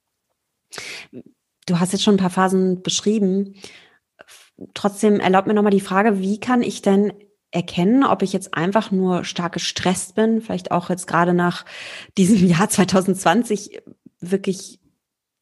[1.67, 3.55] Du hast jetzt schon ein paar Phasen beschrieben.
[4.75, 7.13] Trotzdem erlaubt mir nochmal die Frage, wie kann ich denn
[7.51, 11.65] erkennen, ob ich jetzt einfach nur stark gestresst bin, vielleicht auch jetzt gerade nach
[12.17, 13.81] diesem Jahr 2020
[14.21, 14.81] wirklich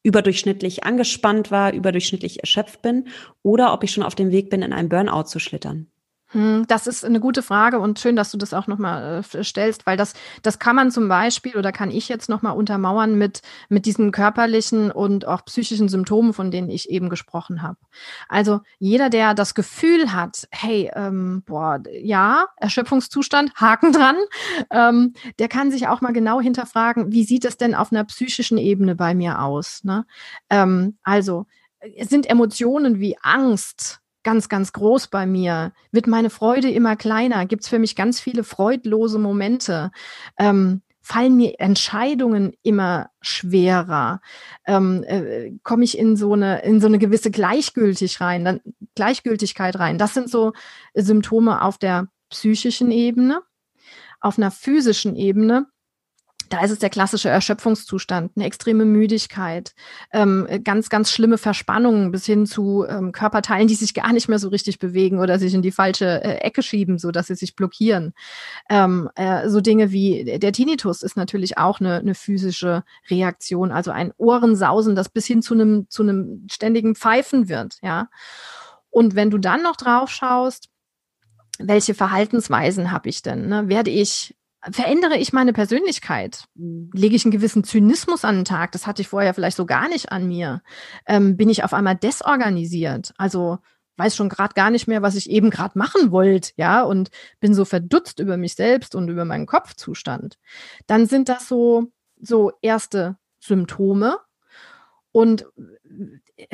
[0.03, 3.07] überdurchschnittlich angespannt war, überdurchschnittlich erschöpft bin
[3.43, 5.90] oder ob ich schon auf dem Weg bin, in einen Burnout zu schlittern.
[6.33, 9.85] Hm, das ist eine gute Frage und schön, dass du das auch nochmal äh, stellst,
[9.85, 13.85] weil das, das kann man zum Beispiel oder kann ich jetzt nochmal untermauern mit, mit
[13.85, 17.77] diesen körperlichen und auch psychischen Symptomen, von denen ich eben gesprochen habe.
[18.29, 24.15] Also jeder, der das Gefühl hat, hey, ähm, boah, ja, Erschöpfungszustand, Haken dran,
[24.71, 28.57] ähm, der kann sich auch mal genau hinterfragen, wie sieht es denn auf einer psychischen
[28.57, 29.83] Ebene bei mir aus?
[29.83, 30.05] Ne?
[30.49, 31.45] Ähm, also,
[31.95, 35.73] es sind Emotionen wie Angst, ganz, ganz groß bei mir?
[35.91, 37.45] Wird meine Freude immer kleiner?
[37.45, 39.91] Gibt es für mich ganz viele freudlose Momente?
[40.37, 44.21] Ähm, fallen mir Entscheidungen immer schwerer?
[44.65, 48.61] Ähm, äh, Komme ich in so eine in so eine gewisse Gleichgültig rein, dann,
[48.95, 49.97] Gleichgültigkeit rein?
[49.97, 50.53] Das sind so
[50.93, 53.41] Symptome auf der psychischen Ebene.
[54.19, 55.65] Auf einer physischen Ebene
[56.51, 59.73] Da ist es der klassische Erschöpfungszustand, eine extreme Müdigkeit,
[60.11, 64.37] ähm, ganz, ganz schlimme Verspannungen bis hin zu ähm, Körperteilen, die sich gar nicht mehr
[64.37, 67.55] so richtig bewegen oder sich in die falsche äh, Ecke schieben, so dass sie sich
[67.55, 68.13] blockieren.
[68.69, 73.91] Ähm, äh, so Dinge wie der Tinnitus ist natürlich auch eine, eine physische Reaktion, also
[73.91, 78.09] ein Ohrensausen, das bis hin zu einem, zu einem ständigen Pfeifen wird, ja.
[78.89, 80.67] Und wenn du dann noch drauf schaust,
[81.59, 83.47] welche Verhaltensweisen habe ich denn?
[83.47, 83.69] Ne?
[83.69, 84.35] Werde ich
[84.69, 86.45] verändere ich meine Persönlichkeit?
[86.55, 86.89] Mhm.
[86.93, 88.71] Lege ich einen gewissen Zynismus an den Tag?
[88.71, 90.61] Das hatte ich vorher vielleicht so gar nicht an mir.
[91.07, 93.13] Ähm, bin ich auf einmal desorganisiert?
[93.17, 93.59] Also
[93.97, 97.53] weiß schon gerade gar nicht mehr, was ich eben gerade machen wollte, ja, und bin
[97.53, 100.37] so verdutzt über mich selbst und über meinen Kopfzustand.
[100.87, 104.17] Dann sind das so, so erste Symptome.
[105.11, 105.45] Und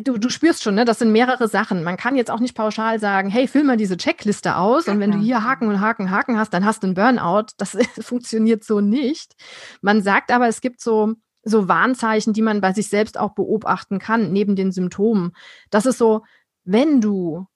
[0.04, 1.84] du, du spürst schon, ne, das sind mehrere Sachen.
[1.84, 5.12] Man kann jetzt auch nicht pauschal sagen, hey, füll mal diese Checkliste aus und wenn
[5.12, 7.48] du hier Haken und Haken, Haken hast, dann hast du einen Burnout.
[7.58, 9.36] Das funktioniert so nicht.
[9.82, 14.00] Man sagt aber, es gibt so, so Warnzeichen, die man bei sich selbst auch beobachten
[14.00, 15.34] kann, neben den Symptomen.
[15.70, 16.24] Das ist so,
[16.64, 17.48] wenn du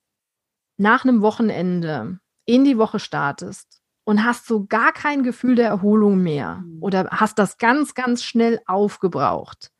[0.76, 6.22] nach einem Wochenende in die Woche startest und hast so gar kein Gefühl der Erholung
[6.22, 6.82] mehr mhm.
[6.82, 9.70] oder hast das ganz, ganz schnell aufgebraucht,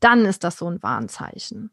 [0.00, 1.70] dann ist das so ein Warnzeichen.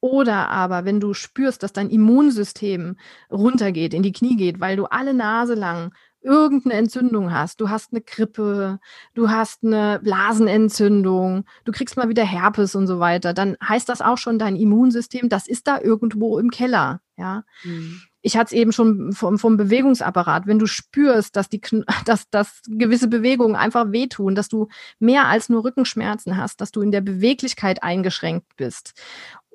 [0.00, 2.96] Oder aber, wenn du spürst, dass dein Immunsystem
[3.30, 7.92] runtergeht, in die Knie geht, weil du alle Nase lang irgendeine Entzündung hast, du hast
[7.92, 8.80] eine Grippe,
[9.14, 14.00] du hast eine Blasenentzündung, du kriegst mal wieder Herpes und so weiter, dann heißt das
[14.00, 17.44] auch schon dein Immunsystem, das ist da irgendwo im Keller, ja.
[17.64, 18.02] Mhm.
[18.20, 20.48] Ich hatte es eben schon vom, vom Bewegungsapparat.
[20.48, 21.60] Wenn du spürst, dass die,
[22.04, 26.82] dass, dass gewisse Bewegungen einfach wehtun, dass du mehr als nur Rückenschmerzen hast, dass du
[26.82, 28.94] in der Beweglichkeit eingeschränkt bist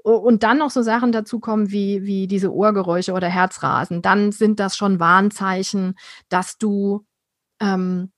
[0.04, 4.60] und dann noch so Sachen dazu kommen wie, wie diese Ohrgeräusche oder Herzrasen, dann sind
[4.60, 5.96] das schon Warnzeichen,
[6.30, 7.06] dass du,
[7.62, 8.13] ähm,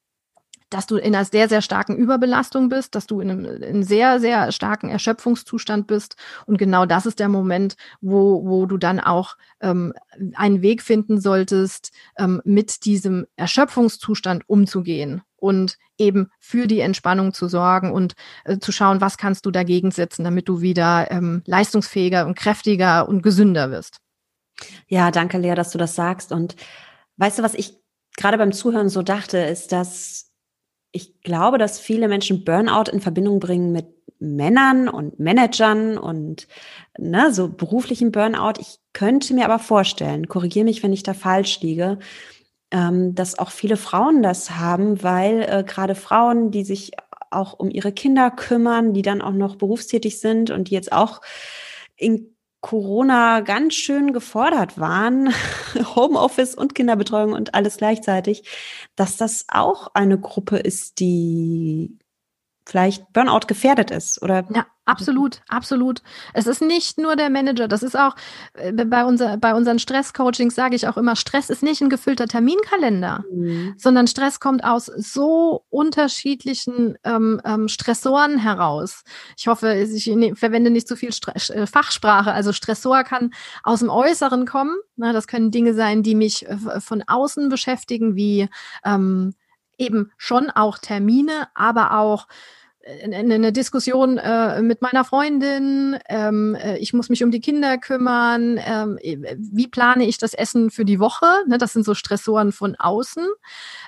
[0.76, 3.84] dass du in einer sehr, sehr starken Überbelastung bist, dass du in einem, in einem
[3.84, 6.18] sehr, sehr starken Erschöpfungszustand bist.
[6.48, 9.94] Und genau das ist der Moment, wo, wo du dann auch ähm,
[10.34, 17.48] einen Weg finden solltest, ähm, mit diesem Erschöpfungszustand umzugehen und eben für die Entspannung zu
[17.48, 22.26] sorgen und äh, zu schauen, was kannst du dagegen setzen, damit du wieder ähm, leistungsfähiger
[22.26, 24.00] und kräftiger und gesünder wirst.
[24.90, 26.34] Ja, danke, Lea, dass du das sagst.
[26.34, 26.58] Und
[27.16, 27.78] weißt du, was ich
[28.18, 30.35] gerade beim Zuhören so dachte, ist, dass
[30.96, 33.88] ich glaube, dass viele Menschen Burnout in Verbindung bringen mit
[34.20, 36.48] Männern und Managern und
[36.98, 38.54] ne, so beruflichen Burnout.
[38.60, 42.00] Ich könnte mir aber vorstellen, korrigiere mich, wenn ich da falsch liege,
[42.72, 46.92] ähm, dass auch viele Frauen das haben, weil äh, gerade Frauen, die sich
[47.30, 51.20] auch um ihre Kinder kümmern, die dann auch noch berufstätig sind und die jetzt auch
[51.98, 52.35] in
[52.66, 55.32] Corona ganz schön gefordert waren,
[55.96, 58.50] Homeoffice und Kinderbetreuung und alles gleichzeitig,
[58.96, 62.00] dass das auch eine Gruppe ist, die
[62.66, 66.02] vielleicht Burnout gefährdet ist oder ja absolut absolut.
[66.34, 68.16] Es ist nicht nur der Manager das ist auch
[68.54, 72.28] äh, bei unser bei unseren Stresscoachings sage ich auch immer Stress ist nicht ein gefüllter
[72.28, 73.74] Terminkalender mhm.
[73.78, 79.04] sondern Stress kommt aus so unterschiedlichen ähm, ähm, Stressoren heraus.
[79.38, 82.32] Ich hoffe ich ne, verwende nicht zu viel Stress, äh, Fachsprache.
[82.32, 83.32] Also Stressor kann
[83.64, 88.16] aus dem Äußeren kommen Na, das können Dinge sein die mich äh, von außen beschäftigen
[88.16, 88.48] wie
[88.84, 89.34] ähm,
[89.78, 92.28] eben schon auch Termine, aber auch
[92.86, 98.60] eine Diskussion äh, mit meiner Freundin, ähm, äh, ich muss mich um die Kinder kümmern,
[98.64, 101.26] ähm, wie plane ich das Essen für die Woche?
[101.48, 103.26] Ne, das sind so Stressoren von außen,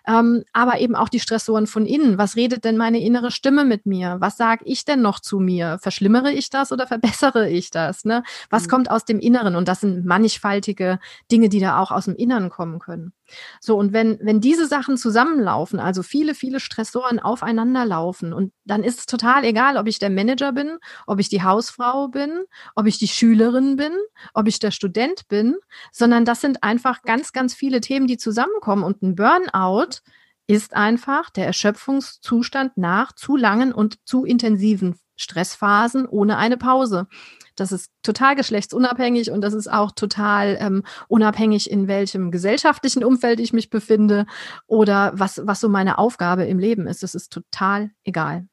[0.08, 2.18] ähm, aber eben auch die Stressoren von innen.
[2.18, 4.18] Was redet denn meine innere Stimme mit mir?
[4.20, 5.78] Was sage ich denn noch zu mir?
[5.80, 8.04] Verschlimmere ich das oder verbessere ich das?
[8.04, 8.24] Ne?
[8.50, 8.70] Was mhm.
[8.70, 9.56] kommt aus dem Inneren?
[9.56, 11.00] Und das sind mannigfaltige
[11.32, 13.14] Dinge, die da auch aus dem Inneren kommen können.
[13.60, 18.84] So, und wenn, wenn diese Sachen zusammenlaufen, also viele, viele Stressoren aufeinander laufen, und dann
[18.84, 22.44] ist es total egal, ob ich der Manager bin, ob ich die Hausfrau bin,
[22.76, 23.92] ob ich die Schülerin bin,
[24.34, 25.56] ob ich der Student bin,
[25.92, 28.84] sondern das sind einfach ganz, ganz viele Themen, die zusammenkommen.
[28.84, 30.02] Und ein Burnout
[30.48, 37.08] ist einfach der Erschöpfungszustand nach zu langen und zu intensiven Stressphasen ohne eine Pause.
[37.56, 43.40] Das ist total geschlechtsunabhängig und das ist auch total ähm, unabhängig, in welchem gesellschaftlichen Umfeld
[43.40, 44.26] ich mich befinde
[44.68, 47.04] oder was, was so meine Aufgabe im Leben ist.
[47.04, 48.48] Das ist total egal.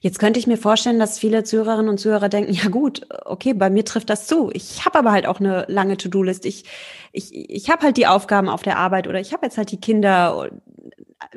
[0.00, 3.70] Jetzt könnte ich mir vorstellen, dass viele Zuhörerinnen und Zuhörer denken, ja gut, okay, bei
[3.70, 4.50] mir trifft das zu.
[4.52, 6.44] Ich habe aber halt auch eine lange To-Do-List.
[6.44, 6.64] Ich,
[7.12, 9.80] ich, ich habe halt die Aufgaben auf der Arbeit oder ich habe jetzt halt die
[9.80, 10.50] Kinder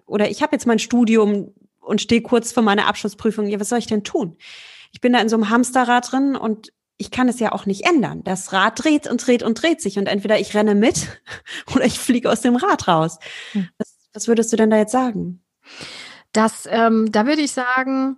[0.05, 3.47] oder ich habe jetzt mein Studium und stehe kurz vor meiner Abschlussprüfung.
[3.47, 4.37] Ja, was soll ich denn tun?
[4.91, 7.85] ich bin da in so einem Hamsterrad drin und ich kann es ja auch nicht
[7.85, 8.23] ändern.
[8.23, 11.07] Das Rad dreht und dreht und dreht sich und entweder ich renne mit
[11.75, 13.19] oder ich fliege aus dem Rad raus.
[13.53, 13.69] Hm.
[13.77, 15.41] Was, was würdest du denn da jetzt sagen?
[16.33, 18.17] Das, ähm, da würde ich sagen,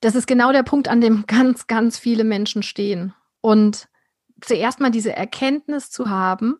[0.00, 3.14] das ist genau der Punkt, an dem ganz, ganz viele Menschen stehen.
[3.40, 3.88] Und
[4.40, 6.56] zuerst mal diese Erkenntnis zu haben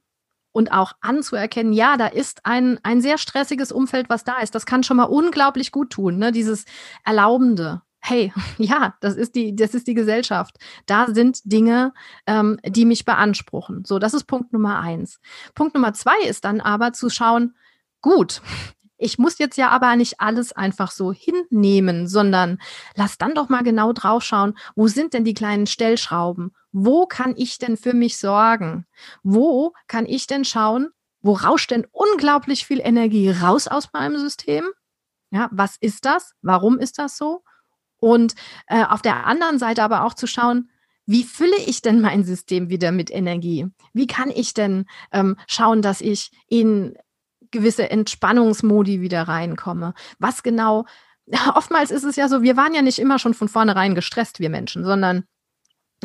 [0.59, 4.57] und auch anzuerkennen, ja, da ist ein, ein sehr stressiges Umfeld, was da ist.
[4.57, 6.33] Das kann schon mal unglaublich gut tun, ne?
[6.33, 6.65] dieses
[7.05, 7.83] Erlaubende.
[8.01, 10.57] Hey, ja, das ist die, das ist die Gesellschaft.
[10.87, 11.93] Da sind Dinge,
[12.27, 13.85] ähm, die mich beanspruchen.
[13.85, 15.21] So, das ist Punkt Nummer eins.
[15.55, 17.55] Punkt Nummer zwei ist dann aber zu schauen,
[18.01, 18.43] gut,
[18.99, 22.59] ich muss jetzt ja aber nicht alles einfach so hinnehmen, sondern
[22.97, 26.55] lass dann doch mal genau draufschauen, wo sind denn die kleinen Stellschrauben?
[26.73, 28.87] Wo kann ich denn für mich sorgen?
[29.23, 30.89] Wo kann ich denn schauen,
[31.23, 34.65] wo rauscht denn unglaublich viel Energie raus aus meinem System?
[35.31, 36.33] Ja, was ist das?
[36.43, 37.43] Warum ist das so?
[38.01, 38.35] Und
[38.67, 40.71] äh, auf der anderen Seite aber auch zu schauen,
[41.07, 43.67] wie fülle ich denn mein System wieder mit Energie?
[43.95, 46.99] Wie kann ich denn ähm, schauen, dass ich in
[47.51, 49.95] gewisse Entspannungsmodi wieder reinkomme.
[50.19, 50.85] Was genau,
[51.55, 54.51] oftmals ist es ja so, wir waren ja nicht immer schon von vornherein gestresst, wir
[54.51, 55.25] Menschen, sondern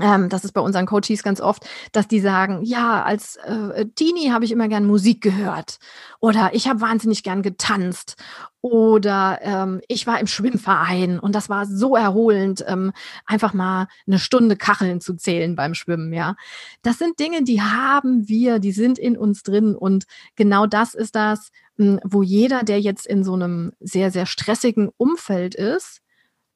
[0.02, 4.32] ähm, das ist bei unseren Coaches ganz oft, dass die sagen, ja, als äh, Teenie
[4.32, 5.78] habe ich immer gern Musik gehört
[6.20, 8.16] oder ich habe wahnsinnig gern getanzt
[8.62, 12.92] oder ähm, ich war im Schwimmverein und das war so erholend, ähm,
[13.28, 16.36] einfach mal eine Stunde Kacheln zu zählen beim Schwimmen, ja.
[16.82, 21.16] Das sind Dinge, die haben wir, die sind in uns drin und genau das ist
[21.16, 26.00] das, hm, wo jeder, der jetzt in so einem sehr, sehr stressigen Umfeld ist,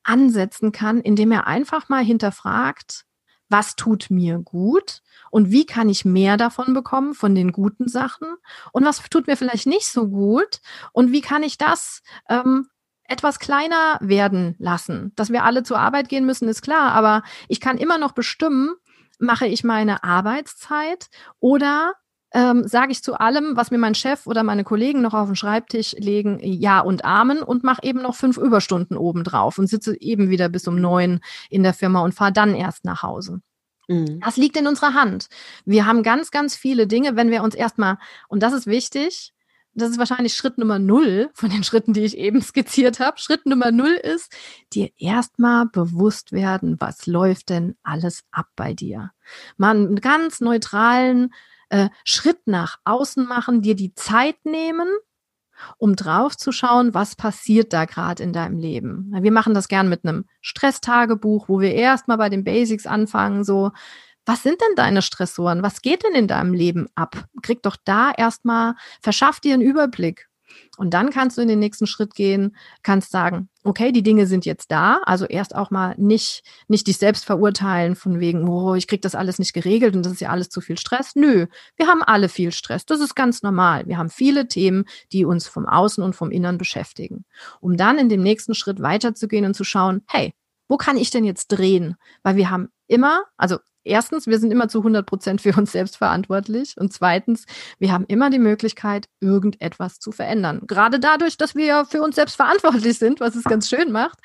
[0.04, 3.04] ansetzen kann, indem er einfach mal hinterfragt,
[3.50, 8.28] was tut mir gut und wie kann ich mehr davon bekommen, von den guten Sachen
[8.72, 12.68] und was tut mir vielleicht nicht so gut und wie kann ich das ähm,
[13.04, 15.14] etwas kleiner werden lassen.
[15.16, 18.76] Dass wir alle zur Arbeit gehen müssen, ist klar, aber ich kann immer noch bestimmen,
[19.20, 21.08] mache ich meine Arbeitszeit
[21.40, 21.94] oder
[22.34, 25.36] ähm, sage ich zu allem, was mir mein Chef oder meine Kollegen noch auf den
[25.36, 30.30] Schreibtisch legen, Ja und Amen und mache eben noch fünf Überstunden obendrauf und sitze eben
[30.30, 33.42] wieder bis um neun in der Firma und fahre dann erst nach Hause.
[33.88, 34.20] Mhm.
[34.20, 35.28] Das liegt in unserer Hand.
[35.66, 39.34] Wir haben ganz, ganz viele Dinge, wenn wir uns erstmal, und das ist wichtig,
[39.74, 43.20] das ist wahrscheinlich Schritt Nummer null von den Schritten, die ich eben skizziert habe.
[43.20, 44.36] Schritt Nummer null ist,
[44.74, 49.12] dir erstmal bewusst werden, was läuft denn alles ab bei dir.
[49.56, 51.32] Mal einen ganz neutralen
[51.70, 54.88] äh, Schritt nach außen machen, dir die Zeit nehmen,
[55.78, 59.12] um drauf zu schauen, was passiert da gerade in deinem Leben.
[59.22, 63.72] Wir machen das gern mit einem Stresstagebuch, wo wir erstmal bei den Basics anfangen, so,
[64.26, 65.64] was sind denn deine Stressoren?
[65.64, 67.26] Was geht denn in deinem Leben ab?
[67.42, 70.27] Krieg doch da erstmal, verschaff dir einen Überblick.
[70.78, 74.46] Und dann kannst du in den nächsten Schritt gehen, kannst sagen, okay, die Dinge sind
[74.46, 75.02] jetzt da.
[75.06, 79.16] Also erst auch mal nicht, nicht dich selbst verurteilen von wegen, oh, ich krieg das
[79.16, 81.16] alles nicht geregelt und das ist ja alles zu viel Stress.
[81.16, 82.86] Nö, wir haben alle viel Stress.
[82.86, 83.88] Das ist ganz normal.
[83.88, 87.26] Wir haben viele Themen, die uns vom Außen und vom Innern beschäftigen.
[87.60, 90.34] Um dann in dem nächsten Schritt weiterzugehen und zu schauen, hey,
[90.70, 91.96] wo kann ich denn jetzt drehen?
[92.24, 95.97] Weil wir haben immer, also erstens, wir sind immer zu 100 Prozent für uns selbst
[95.97, 96.76] verantwortlich.
[96.78, 97.45] Und zweitens,
[97.80, 100.62] wir haben immer die Möglichkeit, irgendetwas zu verändern.
[100.67, 104.19] Gerade dadurch, dass wir für uns selbst verantwortlich sind, was es ganz schön macht.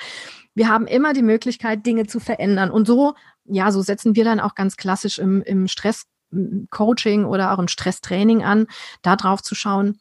[0.55, 2.71] Wir haben immer die Möglichkeit, Dinge zu verändern.
[2.71, 7.59] Und so, ja, so setzen wir dann auch ganz klassisch im, im Stresscoaching oder auch
[7.59, 8.67] im Stresstraining an,
[9.03, 9.99] da drauf zu schauen,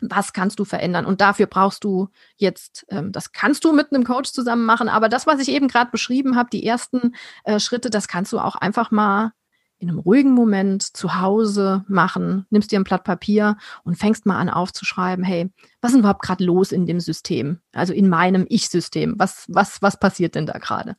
[0.00, 1.06] was kannst du verändern?
[1.06, 5.08] Und dafür brauchst du jetzt, ähm, das kannst du mit einem Coach zusammen machen, aber
[5.08, 8.56] das, was ich eben gerade beschrieben habe, die ersten äh, Schritte, das kannst du auch
[8.56, 9.32] einfach mal
[9.80, 14.38] in einem ruhigen Moment zu Hause machen, nimmst dir ein Blatt Papier und fängst mal
[14.38, 17.60] an aufzuschreiben, hey, was ist überhaupt gerade los in dem System?
[17.72, 19.14] Also in meinem Ich-System.
[19.16, 20.96] Was, was, was passiert denn da gerade?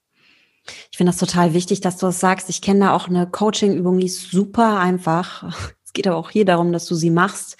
[0.92, 2.50] Ich finde das total wichtig, dass du das sagst.
[2.50, 5.44] Ich kenne da auch eine Coaching-Übung, die ist super einfach.
[5.92, 7.58] Es geht aber auch hier darum, dass du sie machst.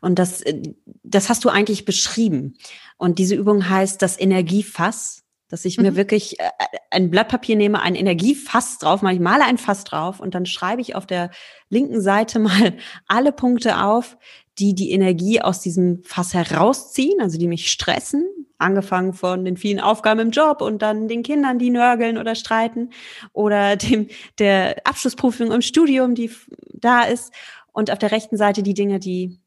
[0.00, 0.62] Und das, äh,
[1.02, 2.54] das hast du eigentlich beschrieben.
[2.96, 5.84] Und diese Übung heißt das Energiefass, dass ich mhm.
[5.84, 6.48] mir wirklich äh,
[6.90, 10.46] ein Blatt Papier nehme, ein Energiefass drauf, mache ich male ein Fass drauf und dann
[10.46, 11.30] schreibe ich auf der
[11.68, 14.16] linken Seite mal alle Punkte auf,
[14.58, 18.24] die die Energie aus diesem Fass herausziehen, also die mich stressen,
[18.58, 22.90] angefangen von den vielen Aufgaben im Job und dann den Kindern, die nörgeln oder streiten
[23.32, 24.08] oder dem
[24.38, 26.30] der Abschlussprüfung im Studium, die
[26.72, 27.32] da ist
[27.72, 29.40] und auf der rechten Seite die Dinge, die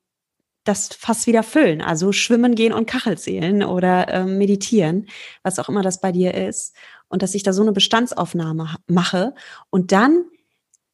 [0.63, 1.82] das fast wieder füllen.
[1.82, 5.08] Also schwimmen gehen und Kachel zählen oder ähm, meditieren,
[5.43, 6.76] was auch immer das bei dir ist.
[7.10, 9.36] Und dass ich da so eine Bestandsaufnahme mache.
[9.69, 10.26] Und dann,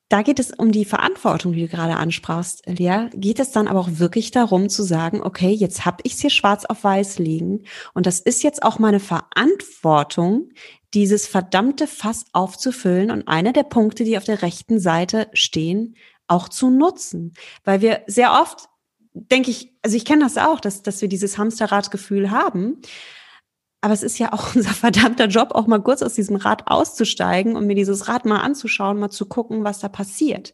[0.09, 3.79] da geht es um die Verantwortung, die du gerade ansprachst, Lea, geht es dann aber
[3.79, 7.63] auch wirklich darum zu sagen, okay, jetzt habe ich es hier schwarz auf weiß liegen.
[7.93, 10.49] Und das ist jetzt auch meine Verantwortung,
[10.93, 15.95] dieses verdammte Fass aufzufüllen und einer der Punkte, die auf der rechten Seite stehen,
[16.27, 17.33] auch zu nutzen.
[17.63, 18.67] Weil wir sehr oft
[19.13, 22.81] denke ich, also ich kenne das auch, dass, dass wir dieses Hamsterradgefühl haben.
[23.81, 27.55] Aber es ist ja auch unser verdammter Job, auch mal kurz aus diesem Rad auszusteigen
[27.55, 30.53] und mir dieses Rad mal anzuschauen, mal zu gucken, was da passiert.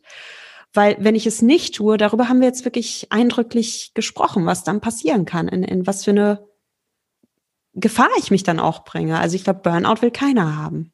[0.73, 4.81] Weil wenn ich es nicht tue, darüber haben wir jetzt wirklich eindrücklich gesprochen, was dann
[4.81, 6.45] passieren kann, in, in was für eine
[7.73, 9.19] Gefahr ich mich dann auch bringe.
[9.19, 10.93] Also ich glaube, Burnout will keiner haben.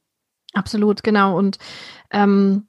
[0.53, 1.37] Absolut, genau.
[1.37, 1.57] Und
[2.11, 2.67] ähm,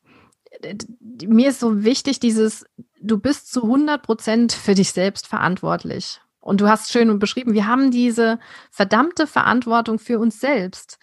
[1.27, 2.65] mir ist so wichtig, dieses,
[3.03, 6.21] du bist zu 100 Prozent für dich selbst verantwortlich.
[6.41, 8.39] Und du hast schön beschrieben, wir haben diese
[8.71, 10.99] verdammte Verantwortung für uns selbst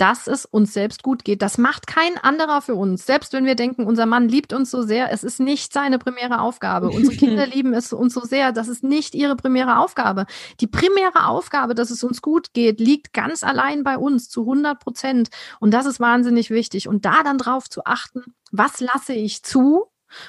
[0.00, 1.42] dass es uns selbst gut geht.
[1.42, 3.04] Das macht kein anderer für uns.
[3.04, 6.40] Selbst wenn wir denken, unser Mann liebt uns so sehr, es ist nicht seine primäre
[6.40, 6.88] Aufgabe.
[6.88, 10.24] Unsere Kinder lieben es uns so sehr, das ist nicht ihre primäre Aufgabe.
[10.60, 14.80] Die primäre Aufgabe, dass es uns gut geht, liegt ganz allein bei uns zu 100
[14.80, 15.28] Prozent.
[15.58, 16.88] Und das ist wahnsinnig wichtig.
[16.88, 18.22] Und da dann drauf zu achten,
[18.52, 19.84] was lasse ich zu?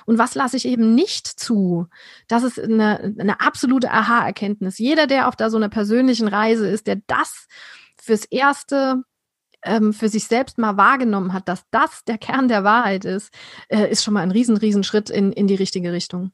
[0.05, 1.87] Und was lasse ich eben nicht zu?
[2.27, 4.77] Das ist eine, eine absolute Aha-Erkenntnis.
[4.77, 7.47] Jeder, der auf da so einer persönlichen Reise ist, der das
[8.01, 9.03] fürs Erste
[9.63, 13.33] ähm, für sich selbst mal wahrgenommen hat, dass das der Kern der Wahrheit ist,
[13.69, 16.31] äh, ist schon mal ein riesen, riesen Schritt in, in die richtige Richtung.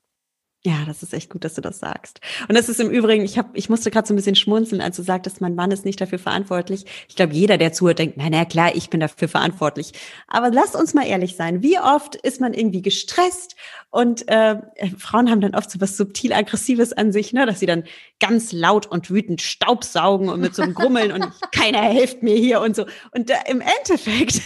[0.66, 2.20] Ja, das ist echt gut, dass du das sagst.
[2.50, 4.98] Und das ist im Übrigen, ich habe, ich musste gerade so ein bisschen schmunzeln, als
[4.98, 6.86] du sagtest, mein Mann ist nicht dafür verantwortlich.
[7.08, 9.94] Ich glaube, jeder, der zuhört, denkt, na, na klar, ich bin dafür verantwortlich.
[10.28, 11.62] Aber lass uns mal ehrlich sein.
[11.62, 13.56] Wie oft ist man irgendwie gestresst
[13.90, 14.58] und äh,
[14.98, 17.86] Frauen haben dann oft so was subtil aggressives an sich, ne, dass sie dann
[18.20, 22.62] ganz laut und wütend Staubsaugen und mit so einem Grummeln und keiner hilft mir hier
[22.62, 22.86] und so.
[23.12, 24.42] Und äh, im Endeffekt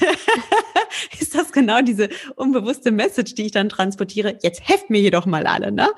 [1.19, 4.37] ist das genau diese unbewusste Message, die ich dann transportiere.
[4.43, 5.89] Jetzt helft mir hier doch mal alle, ne?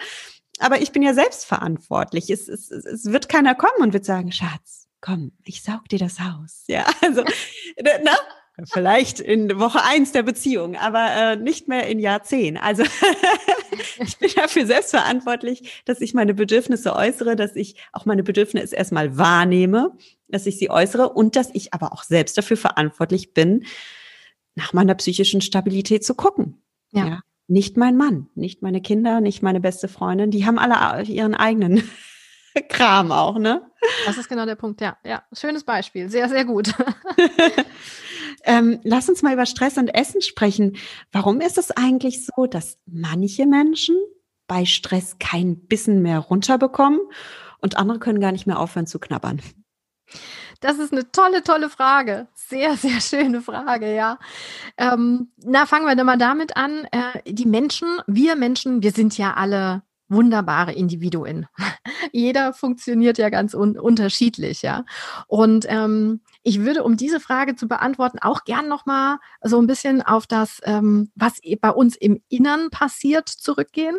[0.59, 2.29] Aber ich bin ja selbst verantwortlich.
[2.29, 6.19] Es, es, es wird keiner kommen und wird sagen, Schatz, komm, ich saug dir das
[6.19, 6.63] Haus.
[6.67, 8.11] Ja, also, ne?
[8.71, 12.55] Vielleicht in Woche eins der Beziehung, aber äh, nicht mehr in Jahr zehn.
[12.55, 12.83] Also
[13.99, 18.75] ich bin dafür selbst verantwortlich, dass ich meine Bedürfnisse äußere, dass ich auch meine Bedürfnisse
[18.75, 19.97] erstmal wahrnehme,
[20.27, 23.65] dass ich sie äußere und dass ich aber auch selbst dafür verantwortlich bin,
[24.53, 26.61] nach meiner psychischen Stabilität zu gucken.
[26.91, 27.07] Ja.
[27.07, 27.19] ja.
[27.53, 31.83] Nicht mein Mann, nicht meine Kinder, nicht meine beste Freundin, die haben alle ihren eigenen
[32.67, 33.61] Kram auch, ne?
[34.07, 34.97] Das ist genau der Punkt, ja.
[35.05, 36.09] Ja, schönes Beispiel.
[36.09, 36.73] Sehr, sehr gut.
[38.43, 40.77] ähm, lass uns mal über Stress und Essen sprechen.
[41.11, 43.97] Warum ist es eigentlich so, dass manche Menschen
[44.47, 47.01] bei Stress kein Bissen mehr runterbekommen
[47.59, 49.43] und andere können gar nicht mehr aufhören zu knabbern?
[50.63, 52.27] Das ist eine tolle, tolle Frage.
[52.33, 54.17] Sehr, sehr schöne Frage, ja.
[54.77, 56.87] Ähm, na, fangen wir doch mal damit an.
[56.91, 61.47] Äh, die Menschen, wir Menschen, wir sind ja alle wunderbare Individuen.
[62.13, 64.85] Jeder funktioniert ja ganz un unterschiedlich, ja.
[65.27, 70.01] Und ähm, ich würde, um diese Frage zu beantworten, auch gern nochmal so ein bisschen
[70.01, 73.97] auf das, ähm, was bei uns im Innern passiert, zurückgehen.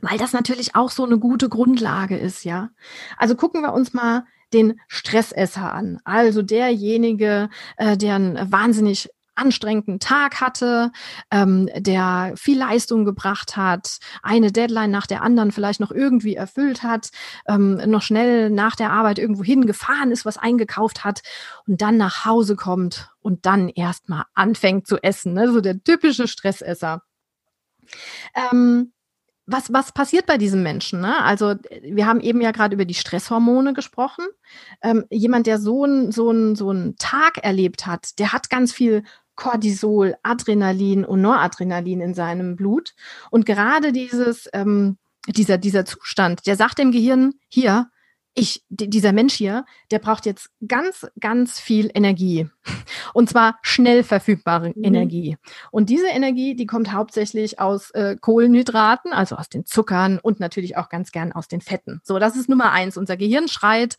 [0.00, 2.70] Weil das natürlich auch so eine gute Grundlage ist, ja.
[3.16, 5.98] Also gucken wir uns mal den Stressesser an.
[6.04, 10.92] Also derjenige, äh, der einen wahnsinnig anstrengenden Tag hatte,
[11.30, 16.82] ähm, der viel Leistung gebracht hat, eine Deadline nach der anderen vielleicht noch irgendwie erfüllt
[16.82, 17.10] hat,
[17.48, 21.22] ähm, noch schnell nach der Arbeit irgendwo hingefahren ist, was eingekauft hat
[21.66, 25.32] und dann nach Hause kommt und dann erstmal anfängt zu essen.
[25.32, 25.50] Ne?
[25.50, 27.02] So der typische Stressesser.
[28.34, 28.92] Ähm,
[29.52, 31.00] was, was passiert bei diesem Menschen?
[31.00, 31.22] Ne?
[31.22, 34.24] Also wir haben eben ja gerade über die Stresshormone gesprochen.
[34.82, 39.04] Ähm, jemand, der so einen so so einen Tag erlebt hat, der hat ganz viel
[39.34, 42.94] Cortisol, Adrenalin und Noradrenalin in seinem Blut.
[43.30, 47.88] Und gerade dieses, ähm, dieser, dieser Zustand, der sagt dem Gehirn, hier,
[48.34, 52.48] ich, dieser Mensch hier, der braucht jetzt ganz, ganz viel Energie.
[53.14, 54.84] Und zwar schnell verfügbare mhm.
[54.84, 55.36] Energie.
[55.70, 60.76] Und diese Energie, die kommt hauptsächlich aus äh, Kohlenhydraten, also aus den Zuckern und natürlich
[60.76, 62.00] auch ganz gern aus den Fetten.
[62.04, 62.96] So, das ist Nummer eins.
[62.96, 63.96] Unser Gehirn schreit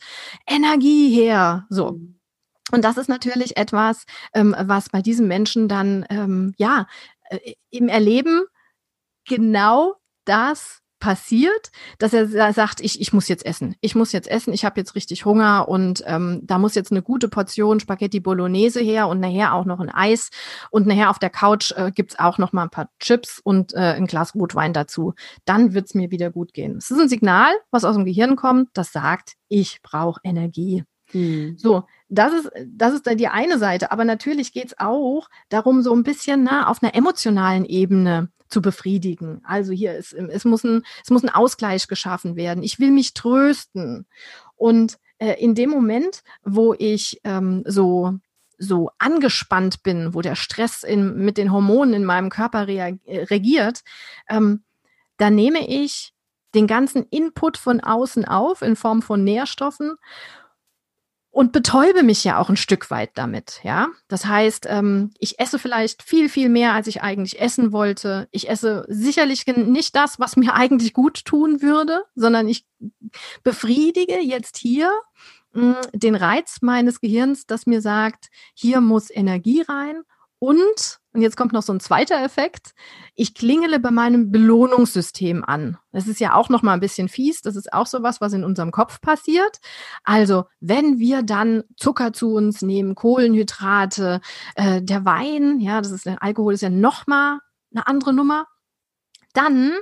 [0.47, 1.65] Energie her.
[1.69, 1.91] So.
[1.91, 2.19] Mhm.
[2.71, 6.87] Und das ist natürlich etwas, ähm, was bei diesem Menschen dann, ähm, ja,
[7.29, 8.45] äh, im Erleben
[9.27, 13.75] genau das passiert, dass er sagt, ich, ich muss jetzt essen.
[13.81, 17.01] Ich muss jetzt essen, ich habe jetzt richtig Hunger und ähm, da muss jetzt eine
[17.01, 20.29] gute Portion Spaghetti Bolognese her und nachher auch noch ein Eis
[20.71, 23.79] und nachher auf der Couch äh, gibt auch noch mal ein paar Chips und äh,
[23.97, 25.13] ein Glas Rotwein dazu.
[25.43, 26.77] Dann wird's mir wieder gut gehen.
[26.77, 30.85] Es ist ein Signal, was aus dem Gehirn kommt, das sagt, ich brauche Energie.
[31.13, 31.57] Hm.
[31.57, 33.91] So, das ist, das ist dann die eine Seite.
[33.91, 39.41] Aber natürlich geht's auch darum, so ein bisschen na, auf einer emotionalen Ebene zu befriedigen.
[39.45, 42.63] Also hier ist, es muss ein, es muss ein Ausgleich geschaffen werden.
[42.63, 44.05] Ich will mich trösten.
[44.55, 48.19] Und äh, in dem Moment, wo ich ähm, so
[48.59, 53.83] so angespannt bin, wo der Stress in, mit den Hormonen in meinem Körper äh, regiert,
[54.29, 54.63] ähm,
[55.17, 56.13] da nehme ich
[56.55, 59.95] den ganzen Input von außen auf in Form von Nährstoffen
[61.33, 63.87] und betäube mich ja auch ein Stück weit damit, ja.
[64.07, 68.27] Das heißt, ähm, ich esse vielleicht viel, viel mehr, als ich eigentlich essen wollte.
[68.29, 72.67] Ich esse sicherlich nicht das, was mir eigentlich gut tun würde, sondern ich
[73.43, 74.91] befriedige jetzt hier
[75.53, 80.03] mh, hm, den Reiz meines Gehirns, das mir sagt, hier muss Energie rein
[80.37, 82.73] und, und jetzt kommt noch so ein zweiter Effekt,
[83.13, 85.77] ich klingele bei meinem Belohnungssystem an.
[85.91, 87.41] Das ist ja auch noch mal ein bisschen fies.
[87.41, 89.59] Das ist auch so was, was in unserem Kopf passiert.
[90.03, 94.21] Also, wenn wir dann Zucker zu uns nehmen, Kohlenhydrate,
[94.55, 97.39] äh, der Wein, ja, das ist, der Alkohol ist ja noch mal
[97.71, 98.47] eine andere Nummer
[99.33, 99.73] dann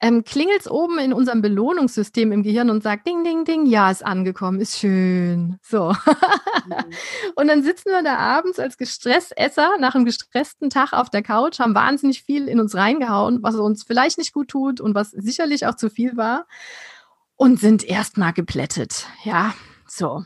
[0.00, 3.90] ähm, klingelt es oben in unserem Belohnungssystem im Gehirn und sagt, ding, ding, ding, ja,
[3.90, 5.58] ist angekommen, ist schön.
[5.62, 5.92] So.
[5.92, 6.74] Mhm.
[7.34, 11.58] und dann sitzen wir da abends als Gestressesser nach einem gestressten Tag auf der Couch,
[11.58, 15.66] haben wahnsinnig viel in uns reingehauen, was uns vielleicht nicht gut tut und was sicherlich
[15.66, 16.46] auch zu viel war
[17.36, 19.06] und sind erstmal geplättet.
[19.24, 19.54] Ja,
[19.86, 20.24] so.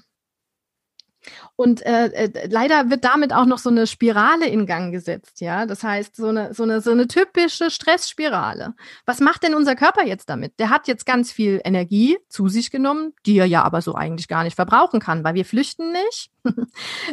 [1.62, 5.64] Und äh, äh, leider wird damit auch noch so eine Spirale in Gang gesetzt, ja.
[5.64, 8.74] Das heißt, so eine, so eine, so eine typische Stressspirale.
[9.06, 10.58] Was macht denn unser Körper jetzt damit?
[10.58, 14.26] Der hat jetzt ganz viel Energie zu sich genommen, die er ja aber so eigentlich
[14.26, 16.32] gar nicht verbrauchen kann, weil wir flüchten nicht,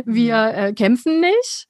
[0.05, 0.57] wir mhm.
[0.57, 1.67] äh, kämpfen nicht.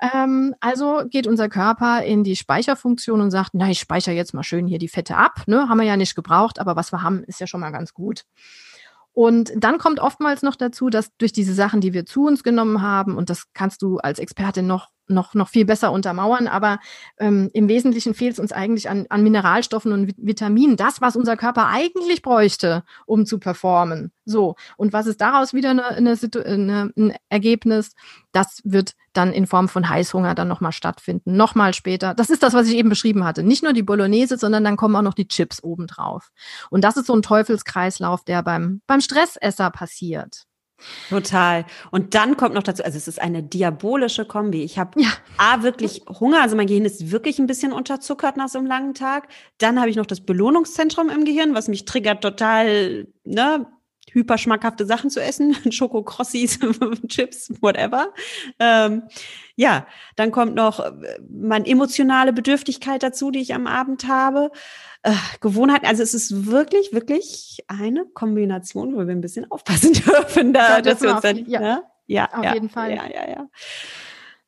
[0.00, 4.42] Ähm, also geht unser Körper in die Speicherfunktion und sagt, na, ich speichere jetzt mal
[4.42, 5.68] schön hier die Fette ab, ne?
[5.68, 8.24] Haben wir ja nicht gebraucht, aber was wir haben, ist ja schon mal ganz gut.
[9.12, 12.80] Und dann kommt oftmals noch dazu, dass durch diese Sachen, die wir zu uns genommen
[12.80, 16.48] haben, und das kannst du als Expertin noch noch, noch viel besser untermauern.
[16.48, 16.78] Aber
[17.18, 20.76] ähm, im Wesentlichen fehlt es uns eigentlich an, an Mineralstoffen und Vitaminen.
[20.76, 24.12] Das, was unser Körper eigentlich bräuchte, um zu performen.
[24.24, 24.56] So.
[24.76, 27.94] Und was ist daraus wieder eine, eine, eine, ein Ergebnis?
[28.32, 31.36] Das wird dann in Form von Heißhunger dann nochmal stattfinden.
[31.36, 32.14] Nochmal später.
[32.14, 33.42] Das ist das, was ich eben beschrieben hatte.
[33.42, 36.30] Nicht nur die Bolognese, sondern dann kommen auch noch die Chips obendrauf.
[36.70, 40.46] Und das ist so ein Teufelskreislauf, der beim, beim Stressesser passiert.
[41.08, 41.64] Total.
[41.90, 44.62] Und dann kommt noch dazu, also es ist eine diabolische Kombi.
[44.62, 45.08] Ich habe ja.
[45.38, 48.94] A, wirklich Hunger, also mein Gehirn ist wirklich ein bisschen unterzuckert nach so einem langen
[48.94, 49.28] Tag.
[49.58, 53.66] Dann habe ich noch das Belohnungszentrum im Gehirn, was mich triggert, total, ne,
[54.10, 56.58] hyperschmackhafte Sachen zu essen, Schokokrossis,
[57.08, 58.12] Chips, whatever.
[58.58, 59.04] Ähm,
[59.56, 59.86] ja,
[60.16, 60.92] dann kommt noch äh,
[61.28, 64.50] meine emotionale Bedürftigkeit dazu, die ich am Abend habe
[65.02, 65.86] äh, Gewohnheiten.
[65.86, 70.82] Also es ist wirklich, wirklich eine Kombination, wo wir ein bisschen aufpassen dürfen, da, ja,
[70.82, 71.82] dass wir uns dann, ja, ne?
[72.06, 72.94] ja, auf ja, jeden Fall.
[72.94, 73.48] Ja, ja, ja.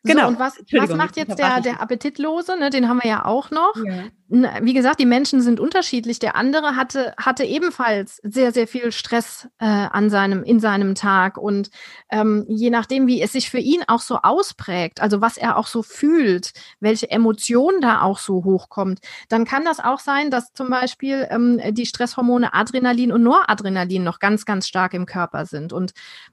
[0.07, 0.22] Genau.
[0.22, 2.59] So, und was, was macht jetzt der, der Appetitlose?
[2.59, 3.74] Ne, den haben wir ja auch noch.
[3.76, 4.05] Ja.
[4.29, 6.18] Wie gesagt, die Menschen sind unterschiedlich.
[6.18, 11.37] Der andere hatte, hatte ebenfalls sehr, sehr viel Stress äh, an seinem, in seinem Tag.
[11.37, 11.68] Und
[12.11, 15.66] ähm, je nachdem, wie es sich für ihn auch so ausprägt, also was er auch
[15.66, 20.70] so fühlt, welche Emotion da auch so hochkommt, dann kann das auch sein, dass zum
[20.70, 25.75] Beispiel ähm, die Stresshormone Adrenalin und Noradrenalin noch ganz, ganz stark im Körper sind.
[25.75, 25.93] Und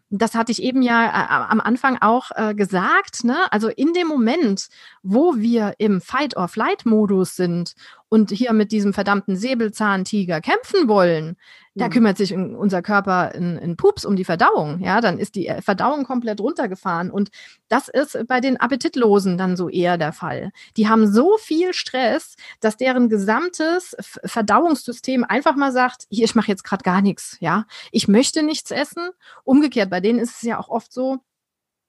[0.10, 3.26] das hatte ich eben ja äh, am Anfang auch äh, gesagt.
[3.26, 3.52] Ne?
[3.52, 4.68] Also in dem Moment,
[5.04, 7.76] wo wir im Fight-or-Flight-Modus sind
[8.10, 11.38] und hier mit diesem verdammten Säbelzahntiger kämpfen wollen,
[11.76, 11.92] da mhm.
[11.92, 14.82] kümmert sich unser Körper in, in Pups um die Verdauung.
[14.82, 17.10] Ja, dann ist die äh, Verdauung komplett runtergefahren.
[17.10, 17.30] Und
[17.70, 20.52] das ist bei den Appetitlosen dann so eher der Fall.
[20.76, 26.50] Die haben so viel Stress, dass deren gesamtes Verdauungssystem einfach mal sagt, hier, ich mache
[26.50, 27.38] jetzt gerade gar nichts.
[27.40, 29.10] Ja, ich möchte nichts essen.
[29.46, 31.20] Umgekehrt, bei denen ist es ja auch oft so,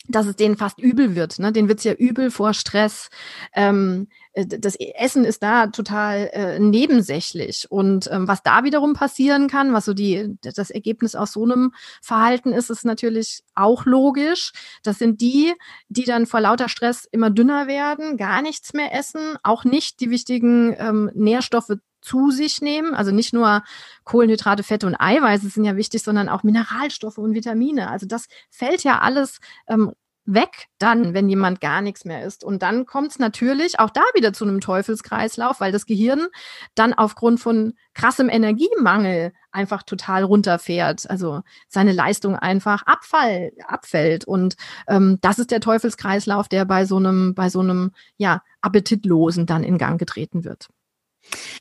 [0.09, 1.39] dass es denen fast übel wird.
[1.39, 1.53] Ne?
[1.53, 3.09] Denen wird's ja übel vor Stress.
[3.55, 7.71] Ähm, äh, das Essen ist da total äh, nebensächlich.
[7.71, 11.75] Und ähm, was da wiederum passieren kann, was so die, das Ergebnis aus so einem
[12.01, 14.53] Verhalten ist, ist natürlich auch logisch.
[14.83, 15.53] Das sind die,
[15.89, 20.11] die dann vor lauter Stress immer dünner werden, gar nichts mehr essen, auch nicht die
[20.11, 22.95] wichtigen ähm, Nährstoffe zu sich nehmen.
[22.95, 23.63] Also nicht nur
[24.05, 27.91] Kohlenhydrate, Fette und Eiweiße sind ja wichtig, sondern auch Mineralstoffe und Vitamine.
[27.91, 29.93] Also das fällt ja alles ähm,
[30.25, 32.45] weg dann, wenn jemand gar nichts mehr isst.
[32.45, 36.29] Und dann kommt es natürlich auch da wieder zu einem Teufelskreislauf, weil das Gehirn
[36.75, 41.11] dann aufgrund von krassem Energiemangel einfach total runterfährt.
[41.11, 44.25] Also seine Leistung einfach abfall, abfällt.
[44.25, 44.57] Und
[44.89, 49.65] ähm, das ist der Teufelskreislauf, der bei so einem, bei so einem, ja, Appetitlosen dann
[49.65, 50.69] in Gang getreten wird.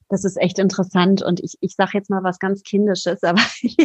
[0.09, 3.75] Das ist echt interessant und ich, ich sage jetzt mal was ganz Kindisches, aber ich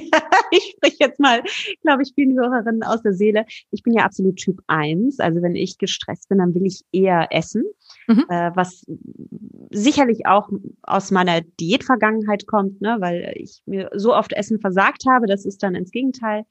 [0.76, 1.42] spreche jetzt mal,
[1.82, 3.44] glaube ich, vielen Hörerinnen aus der Seele.
[3.70, 7.28] Ich bin ja absolut Typ 1, also wenn ich gestresst bin, dann will ich eher
[7.30, 7.64] essen,
[8.06, 8.24] mhm.
[8.28, 8.84] äh, was
[9.70, 10.48] sicherlich auch
[10.82, 15.58] aus meiner Diätvergangenheit kommt, ne, weil ich mir so oft Essen versagt habe, dass es
[15.58, 16.44] dann ins Gegenteil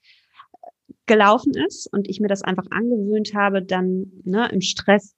[1.05, 5.15] gelaufen ist und ich mir das einfach angewöhnt habe, dann ne, im Stress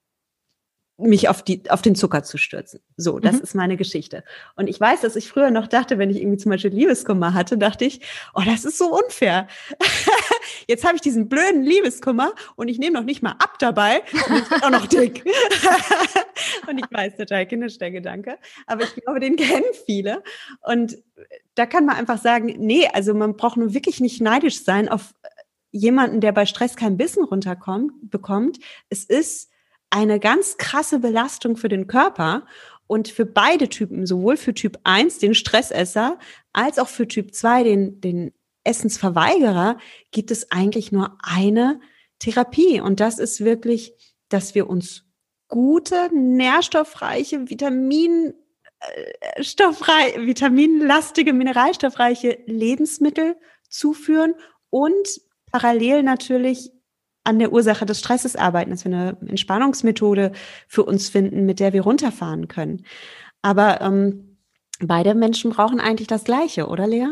[0.98, 2.80] mich auf die auf den Zucker zu stürzen.
[2.96, 3.42] So, das mhm.
[3.42, 4.24] ist meine Geschichte.
[4.56, 7.58] Und ich weiß, dass ich früher noch dachte, wenn ich irgendwie zum Beispiel Liebeskummer hatte,
[7.58, 8.02] dachte ich,
[8.34, 9.48] oh, das ist so unfair.
[10.68, 14.38] jetzt habe ich diesen blöden Liebeskummer und ich nehme noch nicht mal ab dabei und
[14.38, 15.24] ich bin auch noch dick.
[16.68, 20.24] und ich weiß, total kindisch der Gedanke, aber ich glaube, den kennen viele.
[20.64, 20.98] Und
[21.54, 25.14] da kann man einfach sagen, nee, also man braucht nur wirklich nicht neidisch sein auf
[25.72, 28.58] jemanden, der bei Stress kein Bissen runterkommt, bekommt.
[28.90, 29.52] Es ist
[29.90, 32.46] eine ganz krasse Belastung für den Körper
[32.88, 36.18] und für beide Typen, sowohl für Typ 1, den Stressesser,
[36.54, 38.34] als auch für Typ 2, den, den
[38.64, 39.78] Essensverweigerer,
[40.12, 41.80] gibt es eigentlich nur eine
[42.20, 42.82] Therapie.
[42.82, 43.94] Und das ist wirklich,
[44.30, 45.04] dass wir uns
[45.48, 48.34] gute, nährstoffreiche, Vitamin,
[48.80, 53.38] äh, stoffrei vitaminlastige, mineralstoffreiche Lebensmittel
[53.70, 54.36] zuführen
[54.70, 55.22] und
[55.52, 56.72] parallel natürlich
[57.28, 60.32] an der Ursache des Stresses arbeiten, dass wir eine Entspannungsmethode
[60.68, 62.86] für uns finden, mit der wir runterfahren können.
[63.42, 64.38] Aber ähm,
[64.80, 67.10] beide Menschen brauchen eigentlich das Gleiche, oder Lea?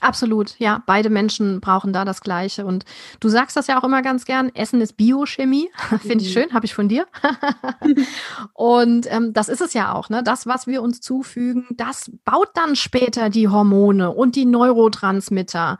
[0.00, 0.82] Absolut, ja.
[0.86, 2.64] Beide Menschen brauchen da das Gleiche.
[2.66, 2.84] Und
[3.18, 5.70] du sagst das ja auch immer ganz gern, Essen ist Biochemie.
[6.00, 6.40] Finde ich mhm.
[6.40, 7.06] schön, habe ich von dir.
[8.52, 10.10] und ähm, das ist es ja auch.
[10.10, 10.22] Ne?
[10.22, 15.78] Das, was wir uns zufügen, das baut dann später die Hormone und die Neurotransmitter.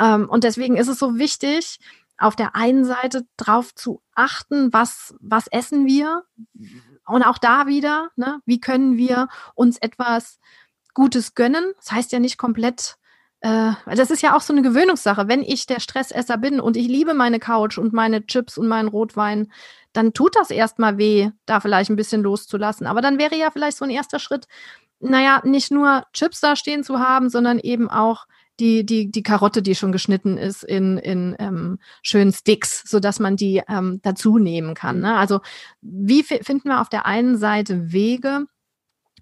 [0.00, 1.78] Ähm, und deswegen ist es so wichtig,
[2.18, 6.24] auf der einen Seite drauf zu achten, was, was essen wir?
[7.06, 10.38] Und auch da wieder, ne, wie können wir uns etwas
[10.94, 11.72] Gutes gönnen?
[11.76, 12.98] Das heißt ja nicht komplett
[13.40, 15.28] äh, das ist ja auch so eine Gewöhnungssache.
[15.28, 18.88] Wenn ich der Stressesser bin und ich liebe meine Couch und meine Chips und meinen
[18.88, 19.52] Rotwein,
[19.92, 22.86] dann tut das erstmal weh, da vielleicht ein bisschen loszulassen.
[22.86, 24.46] Aber dann wäre ja vielleicht so ein erster Schritt,
[25.00, 28.26] naja, nicht nur Chips da stehen zu haben, sondern eben auch
[28.60, 33.36] die, die, die Karotte, die schon geschnitten ist in, in ähm, schönen Sticks, sodass man
[33.36, 35.00] die ähm, dazu nehmen kann.
[35.00, 35.16] Ne?
[35.16, 35.40] Also
[35.80, 38.46] wie finden wir auf der einen Seite Wege,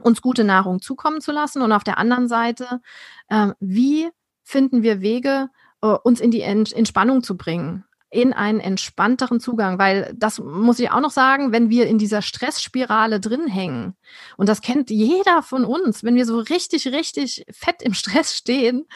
[0.01, 2.81] uns gute Nahrung zukommen zu lassen und auf der anderen Seite,
[3.29, 4.09] äh, wie
[4.43, 5.49] finden wir Wege,
[5.83, 7.85] äh, uns in die Entspannung zu bringen?
[8.15, 12.23] In einen entspannteren Zugang, weil das muss ich auch noch sagen, wenn wir in dieser
[12.23, 13.97] Stressspirale drin hängen,
[14.37, 18.87] und das kennt jeder von uns, wenn wir so richtig, richtig fett im Stress stehen,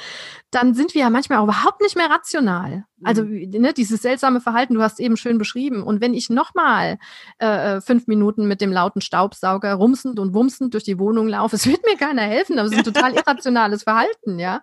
[0.50, 2.84] dann sind wir ja manchmal auch überhaupt nicht mehr rational.
[3.04, 3.50] Also mhm.
[3.50, 5.82] ne, dieses seltsame Verhalten, du hast eben schön beschrieben.
[5.82, 6.98] Und wenn ich nochmal
[7.38, 11.56] äh, äh, fünf Minuten mit dem lauten Staubsauger rumsend und wumsend durch die Wohnung laufe,
[11.56, 14.62] es wird mir keiner helfen, aber es ist ein total irrationales Verhalten, ja.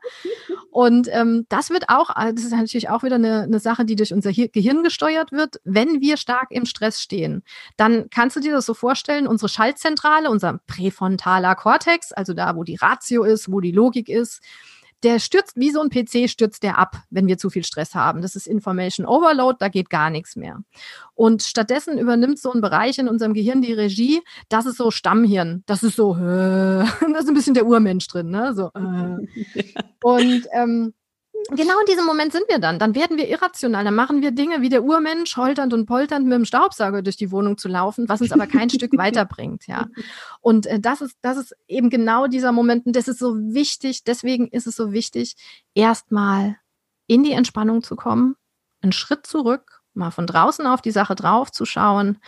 [0.72, 3.96] Und ähm, das wird auch, äh, das ist natürlich auch wieder eine, eine Sache, die
[3.96, 5.62] durch unser Gehirn gesteuert wird.
[5.64, 7.44] Wenn wir stark im Stress stehen,
[7.78, 12.64] dann kannst du dir das so vorstellen, unsere Schaltzentrale, unser präfrontaler Kortex, also da, wo
[12.64, 14.42] die Ratio ist, wo die Logik ist,
[15.04, 18.22] der stürzt wie so ein PC, stürzt der ab, wenn wir zu viel Stress haben.
[18.22, 20.62] Das ist Information Overload, da geht gar nichts mehr.
[21.14, 25.64] Und stattdessen übernimmt so ein Bereich in unserem Gehirn die Regie, das ist so Stammhirn,
[25.66, 28.54] das ist so, äh, da ist ein bisschen der Urmensch drin, ne?
[28.56, 29.74] So, äh.
[30.04, 30.94] Und ähm,
[31.50, 32.80] genau in diesem Moment sind wir dann.
[32.80, 33.84] Dann werden wir irrational.
[33.84, 37.32] Dann machen wir Dinge wie der Urmensch, holternd und polternd mit dem Staubsauger durch die
[37.32, 39.88] Wohnung zu laufen, was uns aber kein Stück weiterbringt, ja.
[40.42, 42.86] Und äh, das ist, das ist eben genau dieser Moment.
[42.86, 44.04] Und das ist so wichtig.
[44.04, 45.36] Deswegen ist es so wichtig,
[45.74, 46.58] erstmal
[47.08, 48.36] in die Entspannung zu kommen,
[48.82, 52.20] einen Schritt zurück, mal von draußen auf die Sache drauf zu schauen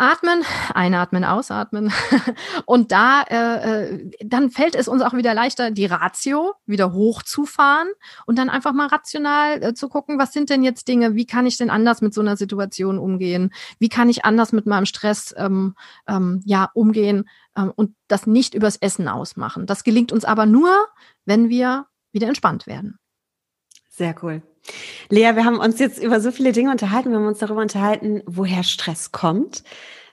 [0.00, 1.92] Atmen, einatmen, ausatmen.
[2.64, 7.88] Und da, äh, äh, dann fällt es uns auch wieder leichter, die Ratio wieder hochzufahren
[8.26, 11.44] und dann einfach mal rational äh, zu gucken, was sind denn jetzt Dinge, wie kann
[11.44, 13.52] ich denn anders mit so einer Situation umgehen?
[13.78, 15.74] Wie kann ich anders mit meinem Stress ähm,
[16.08, 19.66] ähm, ja, umgehen ähm, und das nicht übers Essen ausmachen?
[19.66, 20.70] Das gelingt uns aber nur,
[21.26, 22.98] wenn wir wieder entspannt werden.
[23.88, 24.42] Sehr cool.
[25.08, 27.10] Lea, wir haben uns jetzt über so viele Dinge unterhalten.
[27.10, 29.64] Wir haben uns darüber unterhalten, woher Stress kommt,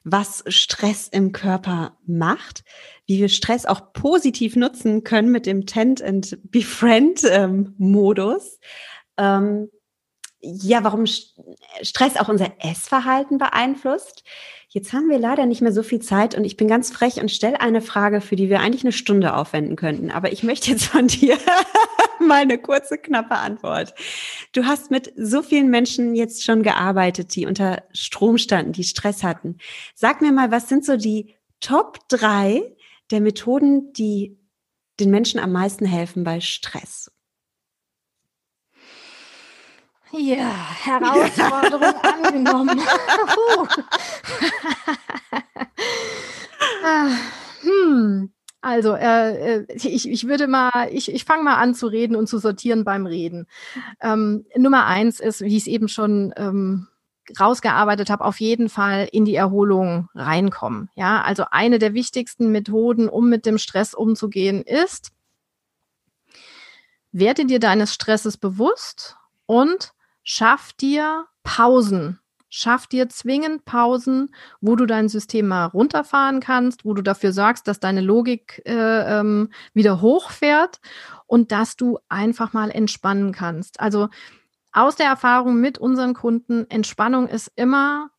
[0.03, 2.63] was Stress im Körper macht,
[3.05, 8.59] wie wir Stress auch positiv nutzen können mit dem Tent and Befriend ähm, Modus.
[9.17, 9.69] Ähm,
[10.39, 14.23] ja, warum Stress auch unser Essverhalten beeinflusst.
[14.69, 17.31] Jetzt haben wir leider nicht mehr so viel Zeit und ich bin ganz frech und
[17.31, 20.11] stelle eine Frage, für die wir eigentlich eine Stunde aufwenden könnten.
[20.11, 21.37] Aber ich möchte jetzt von dir
[22.27, 23.93] mal eine kurze, knappe Antwort.
[24.53, 29.23] Du hast mit so vielen Menschen jetzt schon gearbeitet, die unter Strom standen, die Stress
[29.23, 29.57] hatten.
[29.95, 32.75] Sag mir mal, was sind so die Top drei
[33.09, 34.39] der Methoden, die
[34.99, 37.11] den Menschen am meisten helfen bei Stress?
[40.11, 40.53] Ja,
[40.83, 42.81] Herausforderung angenommen.
[46.83, 47.09] Ah,
[47.61, 48.31] hm.
[48.61, 52.27] Also, äh, äh, ich, ich würde mal, ich, ich fange mal an zu reden und
[52.27, 53.47] zu sortieren beim Reden.
[54.01, 56.87] Ähm, Nummer eins ist, wie ich es eben schon ähm,
[57.39, 60.89] rausgearbeitet habe, auf jeden Fall in die Erholung reinkommen.
[60.95, 65.11] Ja, also eine der wichtigsten Methoden, um mit dem Stress umzugehen, ist,
[67.11, 69.93] werde dir deines Stresses bewusst und
[70.23, 72.19] schaff dir Pausen.
[72.49, 77.67] Schaff dir zwingend Pausen, wo du dein System mal runterfahren kannst, wo du dafür sorgst,
[77.67, 80.79] dass deine Logik äh, ähm, wieder hochfährt
[81.25, 83.79] und dass du einfach mal entspannen kannst.
[83.79, 84.07] Also
[84.71, 88.11] aus der Erfahrung mit unseren Kunden, Entspannung ist immer,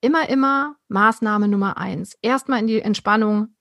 [0.00, 2.16] immer, immer Maßnahme Nummer eins.
[2.22, 3.54] Erstmal in die Entspannung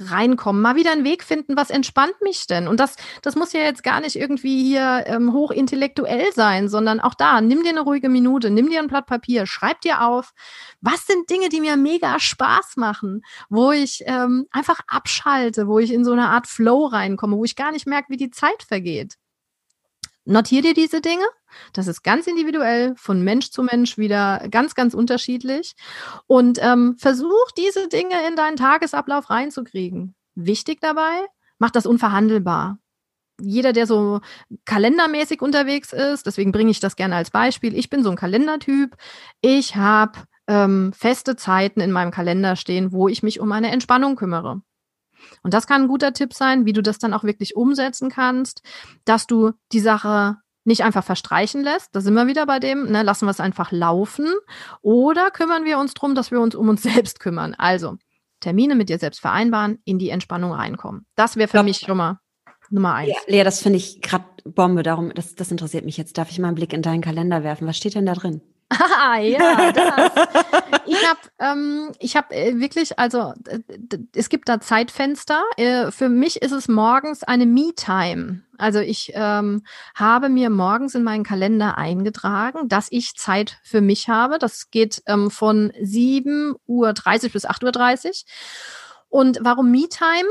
[0.00, 2.68] reinkommen, mal wieder einen Weg finden, was entspannt mich denn?
[2.68, 7.14] Und das, das muss ja jetzt gar nicht irgendwie hier ähm, hochintellektuell sein, sondern auch
[7.14, 10.32] da, nimm dir eine ruhige Minute, nimm dir ein Blatt Papier, schreib dir auf,
[10.80, 15.92] was sind Dinge, die mir mega Spaß machen, wo ich ähm, einfach abschalte, wo ich
[15.92, 19.16] in so eine Art Flow reinkomme, wo ich gar nicht merke, wie die Zeit vergeht.
[20.28, 21.24] Notier dir diese Dinge.
[21.72, 25.72] Das ist ganz individuell, von Mensch zu Mensch wieder ganz, ganz unterschiedlich.
[26.26, 30.14] Und ähm, versuch diese Dinge in deinen Tagesablauf reinzukriegen.
[30.34, 31.24] Wichtig dabei,
[31.58, 32.78] mach das unverhandelbar.
[33.40, 34.20] Jeder, der so
[34.66, 37.74] kalendermäßig unterwegs ist, deswegen bringe ich das gerne als Beispiel.
[37.74, 38.96] Ich bin so ein Kalendertyp.
[39.40, 44.16] Ich habe ähm, feste Zeiten in meinem Kalender stehen, wo ich mich um meine Entspannung
[44.16, 44.60] kümmere.
[45.42, 48.62] Und das kann ein guter Tipp sein, wie du das dann auch wirklich umsetzen kannst,
[49.04, 51.94] dass du die Sache nicht einfach verstreichen lässt.
[51.94, 54.28] Da sind wir wieder bei dem, ne, lassen wir es einfach laufen.
[54.82, 57.54] Oder kümmern wir uns darum, dass wir uns um uns selbst kümmern.
[57.54, 57.96] Also
[58.40, 61.06] Termine mit dir selbst vereinbaren, in die Entspannung reinkommen.
[61.16, 61.62] Das wäre für ja.
[61.62, 62.20] mich schon mal
[62.70, 63.10] Nummer eins.
[63.10, 64.82] Ja, Lea, das finde ich gerade Bombe.
[64.82, 66.18] Darum, das, das interessiert mich jetzt.
[66.18, 67.66] Darf ich mal einen Blick in deinen Kalender werfen?
[67.66, 68.42] Was steht denn da drin?
[68.70, 70.12] Ah, ja, das.
[70.86, 73.32] ich habe ähm, ich hab, äh, wirklich, also
[74.14, 75.42] es gibt da Zeitfenster.
[75.56, 78.42] Äh, für mich ist es morgens eine Me-Time.
[78.58, 79.62] Also ich ähm,
[79.94, 84.38] habe mir morgens in meinen Kalender eingetragen, dass ich Zeit für mich habe.
[84.38, 88.12] Das geht ähm, von 7.30 Uhr bis 8.30 Uhr.
[89.08, 90.28] Und warum MeTime?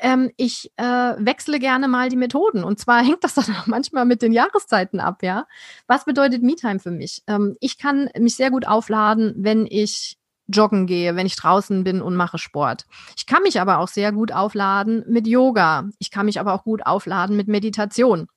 [0.00, 2.64] Ähm, ich äh, wechsle gerne mal die Methoden.
[2.64, 5.46] Und zwar hängt das dann auch manchmal mit den Jahreszeiten ab, ja.
[5.86, 7.22] Was bedeutet MeTime für mich?
[7.26, 10.16] Ähm, ich kann mich sehr gut aufladen, wenn ich
[10.46, 12.86] joggen gehe, wenn ich draußen bin und mache Sport.
[13.16, 15.88] Ich kann mich aber auch sehr gut aufladen mit Yoga.
[15.98, 18.28] Ich kann mich aber auch gut aufladen mit Meditation.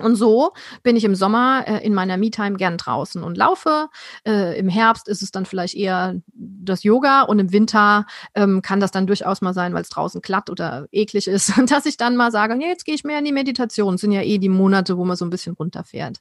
[0.00, 3.88] Und so bin ich im Sommer äh, in meiner Me-Time gern draußen und laufe.
[4.26, 8.80] Äh, Im Herbst ist es dann vielleicht eher das Yoga und im Winter ähm, kann
[8.80, 12.16] das dann durchaus mal sein, weil es draußen glatt oder eklig ist, dass ich dann
[12.16, 13.94] mal sage, nee, jetzt gehe ich mehr in die Meditation.
[13.94, 16.18] Das sind ja eh die Monate, wo man so ein bisschen runterfährt.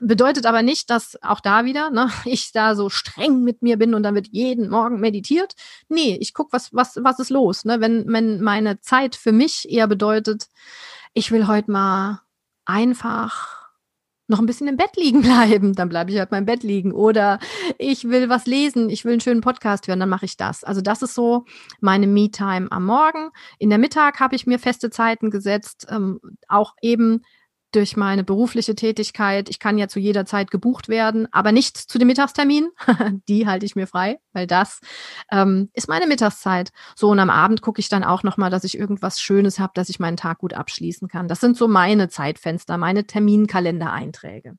[0.00, 3.92] Bedeutet aber nicht, dass auch da wieder ne, ich da so streng mit mir bin
[3.92, 5.56] und dann wird jeden Morgen meditiert.
[5.90, 7.66] Nee, ich guck, was, was, was ist los.
[7.66, 7.82] Ne?
[7.82, 10.46] Wenn, wenn meine Zeit für mich eher bedeutet,
[11.12, 12.22] ich will heute mal
[12.68, 13.58] einfach
[14.28, 16.92] noch ein bisschen im Bett liegen bleiben, dann bleibe ich halt im Bett liegen.
[16.92, 17.40] Oder
[17.78, 20.62] ich will was lesen, ich will einen schönen Podcast hören, dann mache ich das.
[20.62, 21.44] Also das ist so
[21.80, 23.30] meine Me-Time am Morgen.
[23.58, 27.22] In der Mittag habe ich mir feste Zeiten gesetzt, ähm, auch eben
[27.72, 29.48] durch meine berufliche Tätigkeit.
[29.48, 32.70] Ich kann ja zu jeder Zeit gebucht werden, aber nicht zu den Mittagsterminen.
[33.28, 34.80] Die halte ich mir frei, weil das
[35.30, 36.70] ähm, ist meine Mittagszeit.
[36.96, 39.72] So und am Abend gucke ich dann auch noch mal, dass ich irgendwas Schönes habe,
[39.74, 41.28] dass ich meinen Tag gut abschließen kann.
[41.28, 44.56] Das sind so meine Zeitfenster, meine Terminkalendereinträge.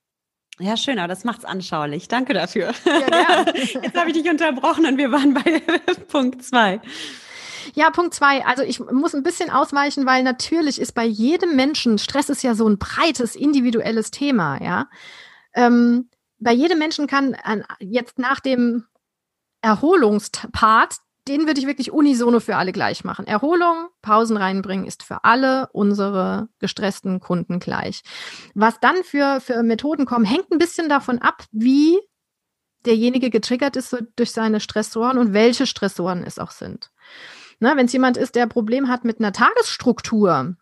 [0.60, 2.10] Ja, schön, aber das macht's anschaulich.
[2.10, 2.74] Danke dafür.
[2.86, 5.62] Ja, Jetzt habe ich dich unterbrochen und wir waren bei
[6.10, 6.82] Punkt zwei.
[7.74, 8.46] Ja, Punkt zwei.
[8.46, 12.56] Also ich muss ein bisschen ausweichen, weil natürlich ist bei jedem Menschen, Stress ist ja
[12.56, 14.90] so ein breites, individuelles Thema, ja.
[15.54, 16.10] Ähm,
[16.40, 18.86] bei jedem Menschen kann äh, jetzt nach dem
[19.62, 20.96] Erholungspart,
[21.28, 23.28] den würde ich wirklich unisono für alle gleich machen.
[23.28, 28.02] Erholung, Pausen reinbringen ist für alle unsere gestressten Kunden gleich.
[28.56, 32.00] Was dann für, für Methoden kommen, hängt ein bisschen davon ab, wie
[32.86, 36.90] derjenige getriggert ist durch seine Stressoren und welche Stressoren es auch sind.
[37.60, 40.56] Ne, Wenn es jemand ist, der ein Problem hat mit einer Tagesstruktur,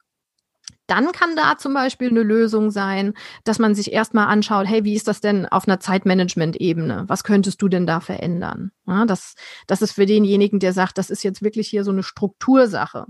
[0.88, 4.96] dann kann da zum Beispiel eine Lösung sein, dass man sich erstmal anschaut, hey, wie
[4.96, 7.04] ist das denn auf einer Zeitmanagement-Ebene?
[7.08, 8.72] Was könntest du denn da verändern?
[8.88, 9.36] Ja, das,
[9.68, 13.06] das ist für denjenigen, der sagt, das ist jetzt wirklich hier so eine Struktursache.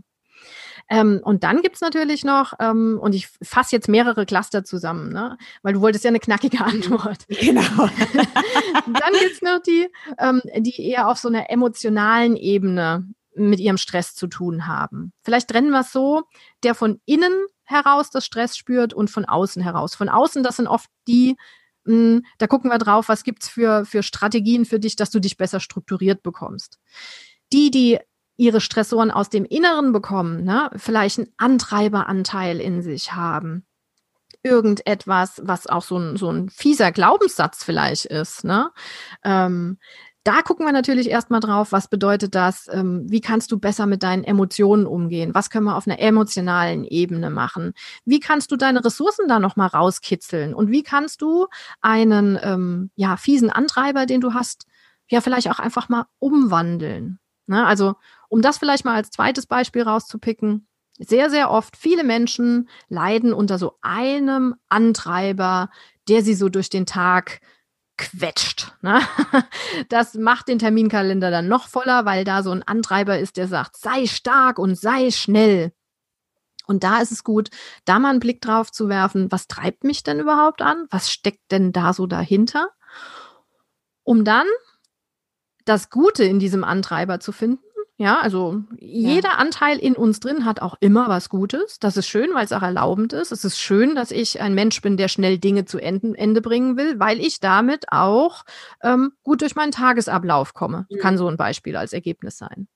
[0.89, 5.37] Ähm, und dann gibt's natürlich noch, ähm, und ich fasse jetzt mehrere Cluster zusammen, ne?
[5.61, 7.25] weil du wolltest ja eine knackige Antwort.
[7.39, 7.89] Genau.
[8.85, 13.07] dann gibt's noch die, ähm, die eher auf so einer emotionalen Ebene
[13.37, 15.13] mit ihrem Stress zu tun haben.
[15.23, 16.23] Vielleicht trennen wir es so,
[16.63, 17.33] der von innen
[17.63, 19.95] heraus das Stress spürt und von außen heraus.
[19.95, 21.35] Von außen, das sind oft die,
[21.85, 25.37] hm, da gucken wir drauf, was gibt's für, für Strategien für dich, dass du dich
[25.37, 26.79] besser strukturiert bekommst.
[27.53, 27.99] Die, die
[28.37, 33.65] ihre Stressoren aus dem Inneren bekommen, ne, vielleicht einen Antreiberanteil in sich haben,
[34.43, 38.71] irgendetwas, was auch so ein, so ein fieser Glaubenssatz vielleicht ist, ne?
[39.23, 39.79] Ähm,
[40.27, 42.67] Da gucken wir natürlich erstmal drauf, was bedeutet das?
[42.69, 45.33] Ähm, wie kannst du besser mit deinen Emotionen umgehen?
[45.33, 47.71] Was können wir auf einer emotionalen Ebene machen?
[48.03, 50.53] Wie kannst du deine Ressourcen da nochmal rauskitzeln?
[50.53, 51.47] Und wie kannst du
[51.79, 54.65] einen ähm, ja, fiesen Antreiber, den du hast,
[55.07, 57.19] ja vielleicht auch einfach mal umwandeln?
[57.45, 57.65] Ne?
[57.65, 57.95] Also
[58.27, 60.67] um das vielleicht mal als zweites Beispiel rauszupicken,
[60.99, 65.69] sehr, sehr oft, viele Menschen leiden unter so einem Antreiber,
[66.09, 67.39] der sie so durch den Tag
[67.97, 68.73] quetscht.
[68.81, 69.01] Ne?
[69.89, 73.77] Das macht den Terminkalender dann noch voller, weil da so ein Antreiber ist, der sagt,
[73.77, 75.71] sei stark und sei schnell.
[76.65, 77.49] Und da ist es gut,
[77.85, 80.87] da mal einen Blick drauf zu werfen, was treibt mich denn überhaupt an?
[80.89, 82.69] Was steckt denn da so dahinter?
[84.03, 84.47] Um dann
[85.65, 87.66] das Gute in diesem Antreiber zu finden
[87.99, 89.35] ja, also jeder ja.
[89.37, 91.79] Anteil in uns drin hat auch immer was Gutes.
[91.79, 93.31] Das ist schön, weil es auch erlaubend ist.
[93.31, 96.77] Es ist schön, dass ich ein Mensch bin, der schnell Dinge zu Ende, Ende bringen
[96.77, 98.43] will, weil ich damit auch
[98.83, 100.85] ähm, gut durch meinen Tagesablauf komme.
[100.91, 100.97] Mhm.
[100.99, 102.67] Kann so ein Beispiel als Ergebnis sein.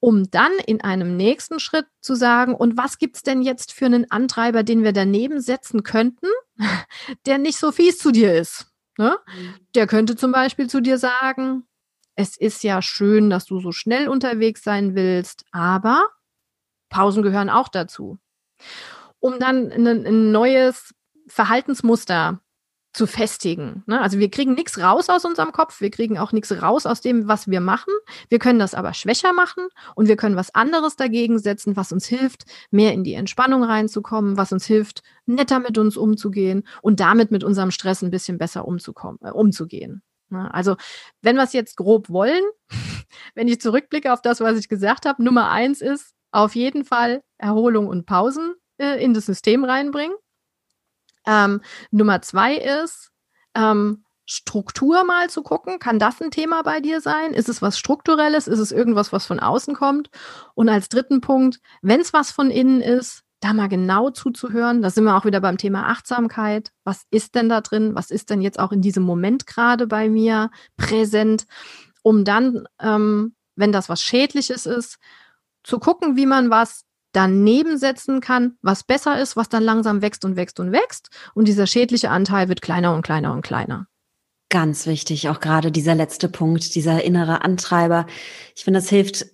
[0.00, 4.10] Um dann in einem nächsten Schritt zu sagen, und was gibt's denn jetzt für einen
[4.10, 6.26] Antreiber, den wir daneben setzen könnten,
[7.26, 8.68] der nicht so fies zu dir ist?
[8.96, 9.14] Ne?
[9.26, 9.54] Mhm.
[9.74, 11.64] Der könnte zum Beispiel zu dir sagen,
[12.14, 16.06] es ist ja schön, dass du so schnell unterwegs sein willst, aber
[16.88, 18.18] Pausen gehören auch dazu.
[19.18, 20.94] Um dann ein, neues
[21.26, 22.40] Verhaltensmuster
[22.92, 23.82] zu festigen.
[23.86, 24.00] Ne?
[24.00, 27.26] Also wir kriegen nichts raus aus unserem Kopf, wir kriegen auch nichts raus aus dem,
[27.26, 27.92] was wir machen.
[28.28, 32.06] Wir können das aber schwächer machen und wir können was anderes dagegen setzen, was uns
[32.06, 37.30] hilft, mehr in die Entspannung reinzukommen, was uns hilft, netter mit uns umzugehen und damit
[37.30, 40.02] mit unserem Stress ein bisschen besser umzukommen, äh, umzugehen.
[40.32, 40.52] Ne?
[40.52, 40.76] Also,
[41.20, 42.42] wenn wir es jetzt grob wollen,
[43.34, 47.22] wenn ich zurückblicke auf das, was ich gesagt habe, Nummer eins ist auf jeden Fall
[47.38, 50.16] Erholung und Pausen äh, in das System reinbringen.
[51.26, 51.60] Ähm,
[51.90, 53.12] Nummer zwei ist,
[53.54, 55.78] ähm, Struktur mal zu gucken.
[55.78, 57.34] Kann das ein Thema bei dir sein?
[57.34, 58.48] Ist es was Strukturelles?
[58.48, 60.10] Ist es irgendwas, was von außen kommt?
[60.54, 64.82] Und als dritten Punkt, wenn es was von innen ist, da mal genau zuzuhören.
[64.82, 66.70] Da sind wir auch wieder beim Thema Achtsamkeit.
[66.84, 67.94] Was ist denn da drin?
[67.94, 71.46] Was ist denn jetzt auch in diesem Moment gerade bei mir präsent?
[72.02, 74.98] Um dann, ähm, wenn das was Schädliches ist,
[75.64, 80.24] zu gucken, wie man was daneben setzen kann, was besser ist, was dann langsam wächst
[80.24, 81.10] und wächst und wächst.
[81.34, 83.86] Und dieser schädliche Anteil wird kleiner und kleiner und kleiner.
[84.50, 88.06] Ganz wichtig, auch gerade dieser letzte Punkt, dieser innere Antreiber.
[88.54, 89.26] Ich finde, das hilft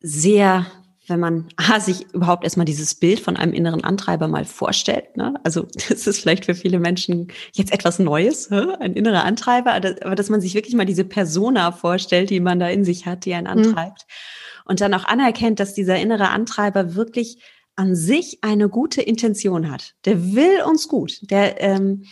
[0.00, 0.66] sehr,
[1.08, 5.16] wenn man A, sich überhaupt erstmal dieses Bild von einem inneren Antreiber mal vorstellt.
[5.16, 5.34] Ne?
[5.44, 10.30] Also das ist vielleicht für viele Menschen jetzt etwas Neues, ein innerer Antreiber, aber dass
[10.30, 13.46] man sich wirklich mal diese Persona vorstellt, die man da in sich hat, die einen
[13.46, 13.68] mhm.
[13.68, 14.06] antreibt.
[14.06, 14.70] Mhm.
[14.70, 17.38] Und dann auch anerkennt, dass dieser innere Antreiber wirklich
[17.76, 19.94] an sich eine gute Intention hat.
[20.06, 21.20] Der will uns gut.
[21.30, 22.04] Der, ähm,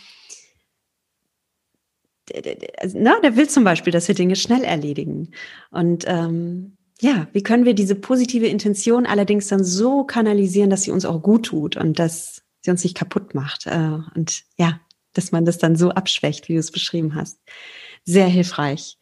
[2.29, 5.31] der, der, also, na, der will zum Beispiel, dass wir Dinge schnell erledigen.
[5.71, 10.91] Und ähm, ja, wie können wir diese positive Intention allerdings dann so kanalisieren, dass sie
[10.91, 14.79] uns auch gut tut und dass sie uns nicht kaputt macht äh, und ja,
[15.13, 17.39] dass man das dann so abschwächt, wie du es beschrieben hast.
[18.03, 18.97] Sehr hilfreich.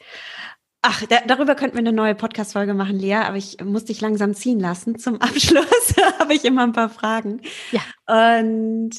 [0.81, 4.33] Ach, da, darüber könnten wir eine neue Podcast-Folge machen, Lea, aber ich muss dich langsam
[4.33, 4.99] ziehen lassen.
[4.99, 7.41] Zum Abschluss habe ich immer ein paar Fragen.
[7.71, 7.81] Ja.
[8.41, 8.91] Und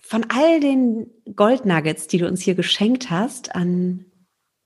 [0.00, 4.04] von all den Goldnuggets, die du uns hier geschenkt hast an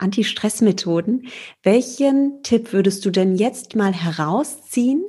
[0.01, 1.29] Anti-Stress-Methoden.
[1.63, 5.05] Welchen Tipp würdest du denn jetzt mal herausziehen,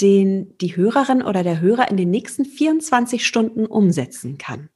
[0.00, 4.68] den die Hörerin oder der Hörer in den nächsten 24 Stunden umsetzen kann?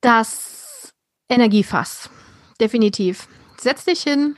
[0.00, 0.94] Das
[1.28, 2.10] Energiefass,
[2.60, 3.28] definitiv.
[3.60, 4.36] Setz dich hin,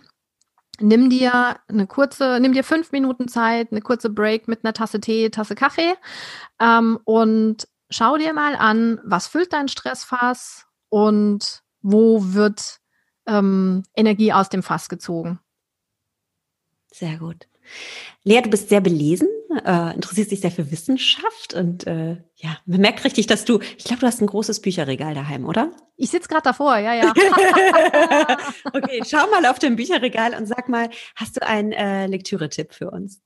[0.80, 5.00] nimm dir eine kurze, nimm dir fünf Minuten Zeit, eine kurze Break mit einer Tasse
[5.00, 5.94] Tee, Tasse Kaffee
[6.58, 12.80] ähm, und schau dir mal an, was füllt dein Stressfass und wo wird
[13.26, 15.40] ähm, Energie aus dem Fass gezogen.
[16.92, 17.46] Sehr gut.
[18.24, 19.28] Lea, du bist sehr belesen,
[19.64, 23.84] äh, interessierst dich sehr für Wissenschaft und äh, ja, man merkt richtig, dass du, ich
[23.84, 25.70] glaube, du hast ein großes Bücherregal daheim, oder?
[25.96, 27.12] Ich sitze gerade davor, ja, ja.
[28.72, 32.90] okay, schau mal auf dem Bücherregal und sag mal, hast du einen äh, Lektüre-Tipp für
[32.90, 33.20] uns?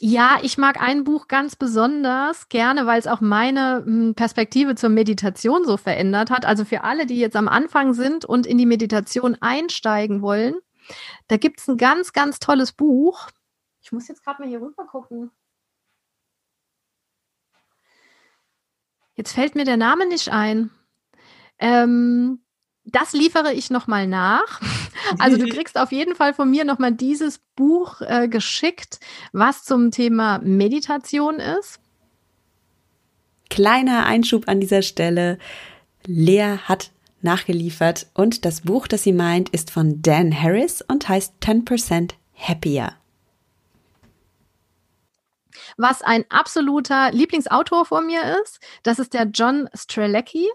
[0.00, 4.90] Ja, ich mag ein Buch ganz besonders gerne, weil es auch meine hm, Perspektive zur
[4.90, 6.44] Meditation so verändert hat.
[6.44, 10.56] Also für alle, die jetzt am Anfang sind und in die Meditation einsteigen wollen,
[11.28, 13.28] da gibt es ein ganz, ganz tolles Buch.
[13.82, 15.30] Ich muss jetzt gerade mal hier rüber gucken.
[19.14, 20.70] Jetzt fällt mir der Name nicht ein.
[21.58, 22.43] Ähm,
[22.84, 24.60] das liefere ich nochmal nach.
[25.18, 29.00] Also du kriegst auf jeden Fall von mir nochmal dieses Buch äh, geschickt,
[29.32, 31.80] was zum Thema Meditation ist.
[33.50, 35.38] Kleiner Einschub an dieser Stelle.
[36.06, 36.90] Lea hat
[37.22, 38.06] nachgeliefert.
[38.14, 42.94] Und das Buch, das sie meint, ist von Dan Harris und heißt 10% Happier
[45.76, 48.60] was ein absoluter Lieblingsautor von mir ist.
[48.82, 50.48] Das ist der John Strelecki.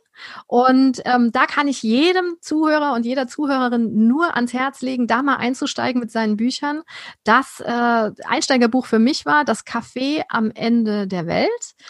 [0.48, 5.24] Und ähm, da kann ich jedem Zuhörer und jeder Zuhörerin nur ans Herz legen, da
[5.24, 6.84] mal einzusteigen mit seinen Büchern.
[7.24, 11.50] Das äh, Einsteigerbuch für mich war Das Café am Ende der Welt.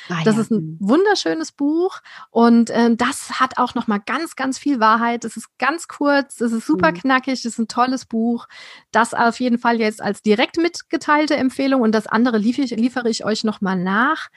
[0.09, 0.41] Ah, das ja.
[0.41, 1.99] ist ein wunderschönes Buch
[2.30, 5.25] und äh, das hat auch noch mal ganz, ganz viel Wahrheit.
[5.25, 6.95] Es ist ganz kurz, es ist super mhm.
[6.95, 8.47] knackig, es ist ein tolles Buch.
[8.91, 13.09] Das auf jeden Fall jetzt als direkt mitgeteilte Empfehlung und das andere liefere ich, liefere
[13.09, 14.30] ich euch noch mal nach,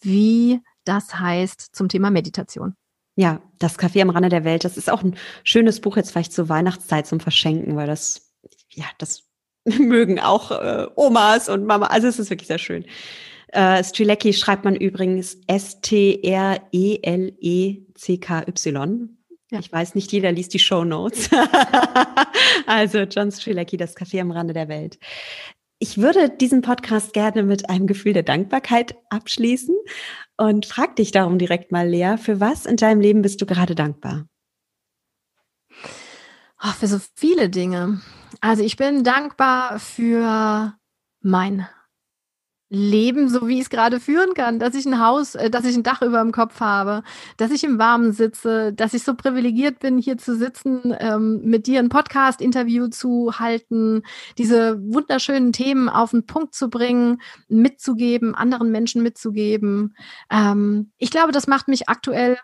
[0.00, 2.74] wie das heißt zum Thema Meditation.
[3.18, 6.32] Ja, das Café am Rande der Welt, das ist auch ein schönes Buch jetzt vielleicht
[6.32, 8.30] zur Weihnachtszeit zum Verschenken, weil das,
[8.70, 9.24] ja, das
[9.64, 11.86] mögen auch äh, Omas und Mama.
[11.86, 12.84] Also es ist wirklich sehr schön.
[13.48, 16.68] Äh, Strilecki schreibt man übrigens S-T-R-E-L-E-C-K-Y.
[19.50, 19.58] Ja.
[19.58, 21.28] Ich weiß nicht, jeder liest die Show Notes.
[22.66, 25.00] also John Strilecki, das Café am Rande der Welt.
[25.80, 29.76] Ich würde diesen Podcast gerne mit einem Gefühl der Dankbarkeit abschließen
[30.36, 33.76] und frag dich darum direkt mal, Lea, für was in deinem Leben bist du gerade
[33.76, 34.26] dankbar?
[36.60, 38.00] Oh, für so viele Dinge.
[38.40, 40.76] Also ich bin dankbar für
[41.20, 41.68] mein
[42.70, 45.74] Leben, so wie ich es gerade führen kann, dass ich ein Haus, äh, dass ich
[45.74, 47.02] ein Dach über dem Kopf habe,
[47.38, 51.66] dass ich im Warmen sitze, dass ich so privilegiert bin, hier zu sitzen, ähm, mit
[51.66, 54.02] dir ein Podcast-Interview zu halten,
[54.36, 59.96] diese wunderschönen Themen auf den Punkt zu bringen, mitzugeben, anderen Menschen mitzugeben.
[60.30, 62.38] Ähm, ich glaube, das macht mich aktuell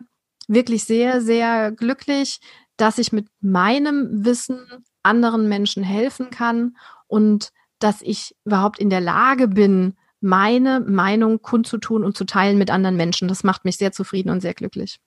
[0.48, 2.40] wirklich sehr, sehr glücklich,
[2.78, 4.58] dass ich mit meinem Wissen
[5.02, 9.94] anderen Menschen helfen kann und dass ich überhaupt in der Lage bin,
[10.24, 13.28] meine Meinung kundzutun und zu teilen mit anderen Menschen.
[13.28, 14.98] Das macht mich sehr zufrieden und sehr glücklich.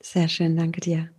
[0.00, 1.10] Sehr schön, danke dir.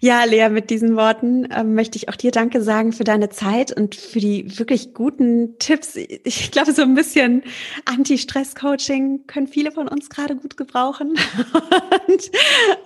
[0.00, 3.70] Ja, Lea, mit diesen Worten äh, möchte ich auch dir Danke sagen für deine Zeit
[3.70, 5.94] und für die wirklich guten Tipps.
[5.96, 7.44] Ich glaube, so ein bisschen
[7.84, 11.10] Anti-Stress-Coaching können viele von uns gerade gut gebrauchen.
[12.08, 12.30] und,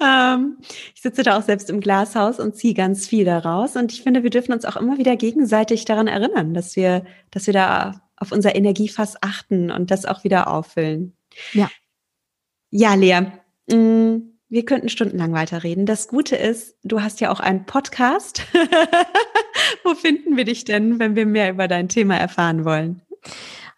[0.05, 0.59] ähm,
[0.95, 3.77] ich sitze da auch selbst im Glashaus und ziehe ganz viel daraus.
[3.77, 7.47] Und ich finde, wir dürfen uns auch immer wieder gegenseitig daran erinnern, dass wir, dass
[7.47, 11.17] wir da auf unser Energiefass achten und das auch wieder auffüllen.
[11.53, 11.71] Ja.
[12.71, 13.21] Ja, Lea.
[13.71, 15.87] Mm, wir könnten stundenlang weiterreden.
[15.87, 18.43] Das Gute ist, du hast ja auch einen Podcast.
[19.85, 23.03] Wo finden wir dich denn, wenn wir mehr über dein Thema erfahren wollen?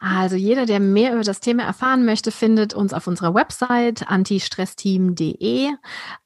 [0.02, 5.68] Also jeder, der mehr über das Thema erfahren möchte, findet uns auf unserer Website antistressteam.de.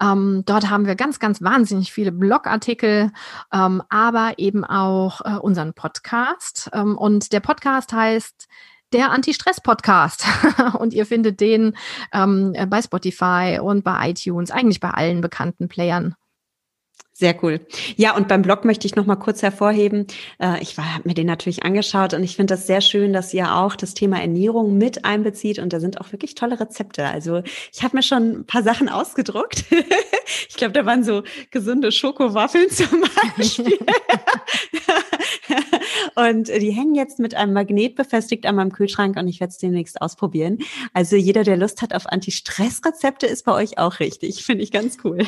[0.00, 3.10] Ähm, dort haben wir ganz, ganz wahnsinnig viele Blogartikel,
[3.52, 6.70] ähm, aber eben auch äh, unseren Podcast.
[6.72, 8.46] Ähm, und der Podcast heißt
[8.92, 10.24] der Anti-Stress-Podcast.
[10.78, 11.76] und ihr findet den
[12.12, 16.14] ähm, bei Spotify und bei iTunes, eigentlich bei allen bekannten Playern.
[17.16, 17.60] Sehr cool.
[17.94, 20.08] Ja, und beim Blog möchte ich noch mal kurz hervorheben.
[20.40, 23.54] Äh, ich habe mir den natürlich angeschaut und ich finde das sehr schön, dass ihr
[23.54, 27.06] auch das Thema Ernährung mit einbezieht und da sind auch wirklich tolle Rezepte.
[27.06, 27.42] Also
[27.72, 29.64] ich habe mir schon ein paar Sachen ausgedruckt.
[30.48, 33.04] ich glaube, da waren so gesunde Schokowaffeln zum
[33.36, 33.78] Beispiel.
[36.16, 39.58] und die hängen jetzt mit einem Magnet befestigt an meinem Kühlschrank und ich werde es
[39.58, 40.58] demnächst ausprobieren.
[40.92, 44.44] Also jeder, der Lust hat auf Anti-Stress-Rezepte, ist bei euch auch richtig.
[44.44, 45.18] Finde ich ganz cool.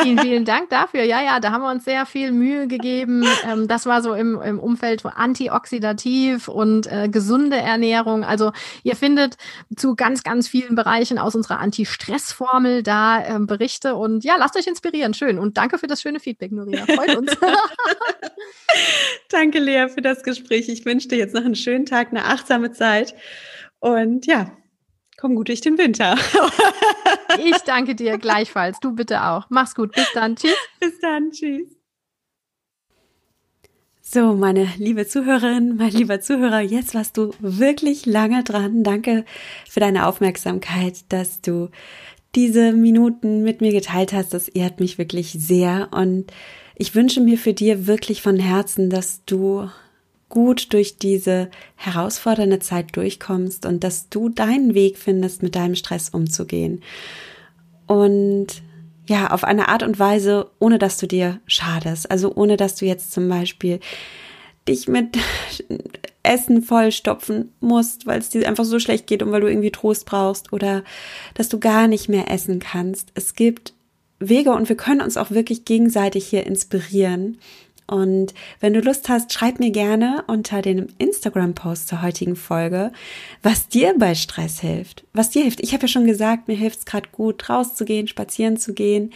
[0.00, 1.02] vielen, vielen Dank dafür.
[1.02, 3.24] Ja, ja, da haben wir uns sehr viel Mühe gegeben.
[3.44, 8.24] Ähm, das war so im, im Umfeld antioxidativ und äh, gesunde Ernährung.
[8.24, 8.52] Also
[8.82, 9.36] ihr findet
[9.76, 14.66] zu ganz, ganz vielen Bereichen aus unserer Anti-Stress-Formel da äh, Berichte und ja, lasst euch
[14.66, 15.12] inspirieren.
[15.12, 15.38] Schön.
[15.38, 16.86] Und danke für das schöne Feedback, Nuria.
[16.86, 17.36] Freut uns.
[19.30, 20.68] danke, Lea, für das Gespräch.
[20.68, 23.14] Ich wünsche dir jetzt noch einen schönen Tag, eine achtsame Zeit.
[23.80, 24.56] Und ja,
[25.24, 26.18] komm gut durch den Winter.
[27.42, 28.78] ich danke dir gleichfalls.
[28.78, 29.46] Du bitte auch.
[29.48, 29.92] Mach's gut.
[29.92, 30.36] Bis dann.
[30.36, 30.54] Tschüss.
[30.80, 31.30] Bis dann.
[31.30, 31.66] Tschüss.
[34.02, 38.82] So, meine liebe Zuhörerin, mein lieber Zuhörer, jetzt warst du wirklich lange dran.
[38.82, 39.24] Danke
[39.66, 41.70] für deine Aufmerksamkeit, dass du
[42.34, 44.34] diese Minuten mit mir geteilt hast.
[44.34, 45.88] Das ehrt mich wirklich sehr.
[45.92, 46.26] Und
[46.76, 49.70] ich wünsche mir für dir wirklich von Herzen, dass du
[50.34, 56.08] gut durch diese herausfordernde Zeit durchkommst und dass du deinen Weg findest, mit deinem Stress
[56.08, 56.82] umzugehen.
[57.86, 58.48] Und
[59.06, 62.10] ja, auf eine Art und Weise, ohne dass du dir schadest.
[62.10, 63.78] Also ohne dass du jetzt zum Beispiel
[64.68, 65.16] dich mit
[66.24, 70.04] Essen vollstopfen musst, weil es dir einfach so schlecht geht und weil du irgendwie Trost
[70.04, 70.82] brauchst oder
[71.34, 73.12] dass du gar nicht mehr essen kannst.
[73.14, 73.72] Es gibt
[74.18, 77.38] Wege und wir können uns auch wirklich gegenseitig hier inspirieren.
[77.86, 82.92] Und wenn du Lust hast, schreib mir gerne unter dem Instagram-Post zur heutigen Folge,
[83.42, 85.04] was dir bei Stress hilft.
[85.12, 85.60] Was dir hilft.
[85.60, 89.12] Ich habe ja schon gesagt, mir hilft es gerade gut, rauszugehen, spazieren zu gehen.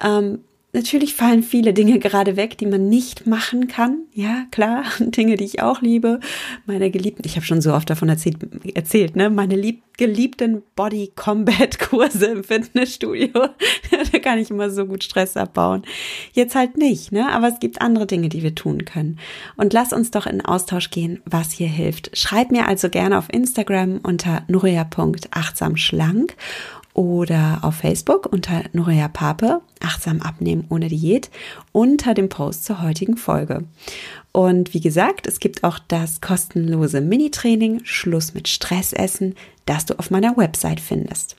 [0.00, 0.40] Ähm,
[0.72, 4.00] Natürlich fallen viele Dinge gerade weg, die man nicht machen kann.
[4.12, 6.20] Ja, klar, Dinge, die ich auch liebe.
[6.66, 8.36] Meine geliebten, ich habe schon so oft davon erzählt,
[8.74, 9.30] erzählt ne?
[9.30, 13.30] Meine lieb, geliebten Body Combat Kurse im Fitnessstudio.
[14.12, 15.82] da kann ich immer so gut Stress abbauen.
[16.32, 17.32] Jetzt halt nicht, ne?
[17.32, 19.18] Aber es gibt andere Dinge, die wir tun können.
[19.56, 22.16] Und lass uns doch in Austausch gehen, was hier hilft.
[22.18, 26.36] Schreib mir also gerne auf Instagram unter nuria.achtsamschlank
[26.96, 31.30] oder auf Facebook unter Nuria Pape, achtsam abnehmen ohne Diät,
[31.70, 33.64] unter dem Post zur heutigen Folge.
[34.32, 39.34] Und wie gesagt, es gibt auch das kostenlose Mini-Training Schluss mit Stressessen,
[39.66, 41.36] das du auf meiner Website findest.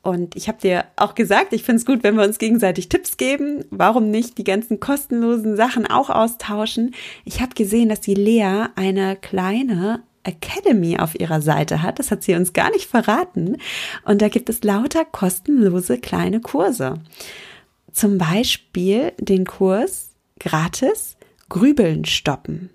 [0.00, 3.18] Und ich habe dir auch gesagt, ich finde es gut, wenn wir uns gegenseitig Tipps
[3.18, 3.64] geben.
[3.70, 6.94] Warum nicht die ganzen kostenlosen Sachen auch austauschen?
[7.26, 11.98] Ich habe gesehen, dass die Lea eine kleine Academy auf ihrer Seite hat.
[11.98, 13.56] Das hat sie uns gar nicht verraten.
[14.04, 16.94] Und da gibt es lauter kostenlose kleine Kurse.
[17.92, 21.16] Zum Beispiel den Kurs gratis
[21.48, 22.70] Grübeln stoppen.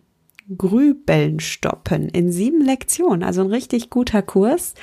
[0.58, 3.24] Grübeln stoppen in sieben Lektionen.
[3.24, 4.74] Also ein richtig guter Kurs.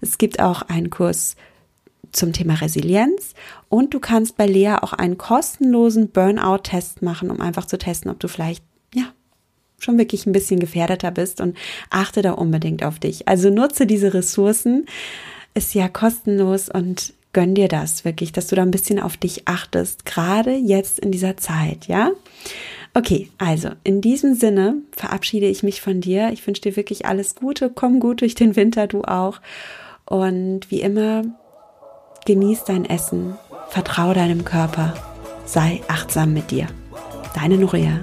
[0.00, 1.36] Es gibt auch einen Kurs
[2.12, 3.34] zum Thema Resilienz
[3.68, 8.18] und du kannst bei Lea auch einen kostenlosen Burnout-Test machen, um einfach zu testen, ob
[8.18, 8.64] du vielleicht
[9.80, 11.56] schon wirklich ein bisschen gefährdeter bist und
[11.90, 13.28] achte da unbedingt auf dich.
[13.28, 14.86] Also nutze diese Ressourcen,
[15.54, 19.46] ist ja kostenlos und gönn dir das wirklich, dass du da ein bisschen auf dich
[19.46, 22.10] achtest, gerade jetzt in dieser Zeit, ja?
[22.92, 26.30] Okay, also in diesem Sinne verabschiede ich mich von dir.
[26.32, 29.40] Ich wünsche dir wirklich alles Gute, komm gut durch den Winter, du auch.
[30.06, 31.22] Und wie immer,
[32.26, 33.34] genieß dein Essen,
[33.68, 34.94] vertrau deinem Körper,
[35.44, 36.66] sei achtsam mit dir.
[37.34, 38.02] Deine Nuria.